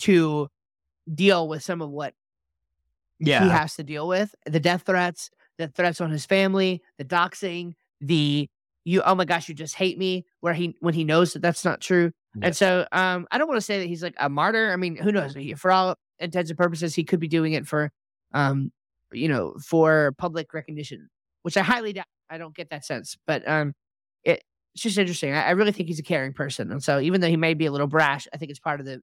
[0.00, 0.48] to
[1.12, 2.14] deal with some of what
[3.44, 7.74] he has to deal with the death threats, the threats on his family, the doxing,
[8.00, 8.48] the
[8.84, 11.64] you oh my gosh, you just hate me, where he when he knows that that's
[11.64, 12.12] not true.
[12.34, 12.46] Yeah.
[12.46, 14.72] And so um I don't want to say that he's like a martyr.
[14.72, 15.36] I mean, who knows?
[15.56, 17.90] For all intents and purposes, he could be doing it for
[18.34, 18.72] um
[19.12, 21.10] you know, for public recognition,
[21.42, 22.06] which I highly doubt.
[22.30, 23.16] I don't get that sense.
[23.26, 23.74] But um
[24.24, 24.42] it,
[24.74, 25.32] it's just interesting.
[25.32, 26.72] I, I really think he's a caring person.
[26.72, 28.86] And so even though he may be a little brash, I think it's part of
[28.86, 29.00] the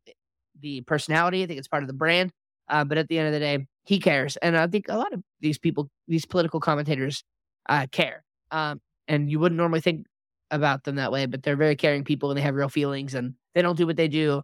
[0.59, 1.43] the personality.
[1.43, 2.32] I think it's part of the brand.
[2.67, 5.12] Uh, but at the end of the day, he cares, and I think a lot
[5.14, 7.24] of these people, these political commentators,
[7.68, 8.24] uh, care.
[8.52, 10.06] Um, and you wouldn't normally think
[10.52, 13.34] about them that way, but they're very caring people, and they have real feelings, and
[13.56, 14.44] they don't do what they do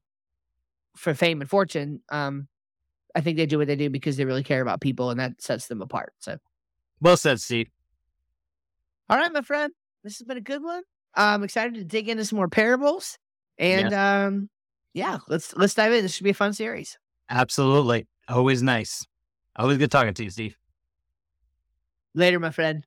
[0.98, 2.02] for fame and fortune.
[2.10, 2.48] Um,
[3.14, 5.40] I think they do what they do because they really care about people, and that
[5.40, 6.14] sets them apart.
[6.18, 6.40] So,
[7.00, 7.68] Well said, Steve.
[9.12, 9.72] all right, my friend,
[10.04, 10.82] this has been a good one.
[11.14, 13.20] I'm excited to dig into some more parables,
[13.60, 14.50] and um,
[14.96, 16.02] yeah, let's let's dive in.
[16.02, 16.98] This should be a fun series.
[17.30, 18.08] Absolutely.
[18.28, 19.06] Always nice.
[19.56, 20.58] Always good talking to you, Steve.
[22.14, 22.86] Later, my friend.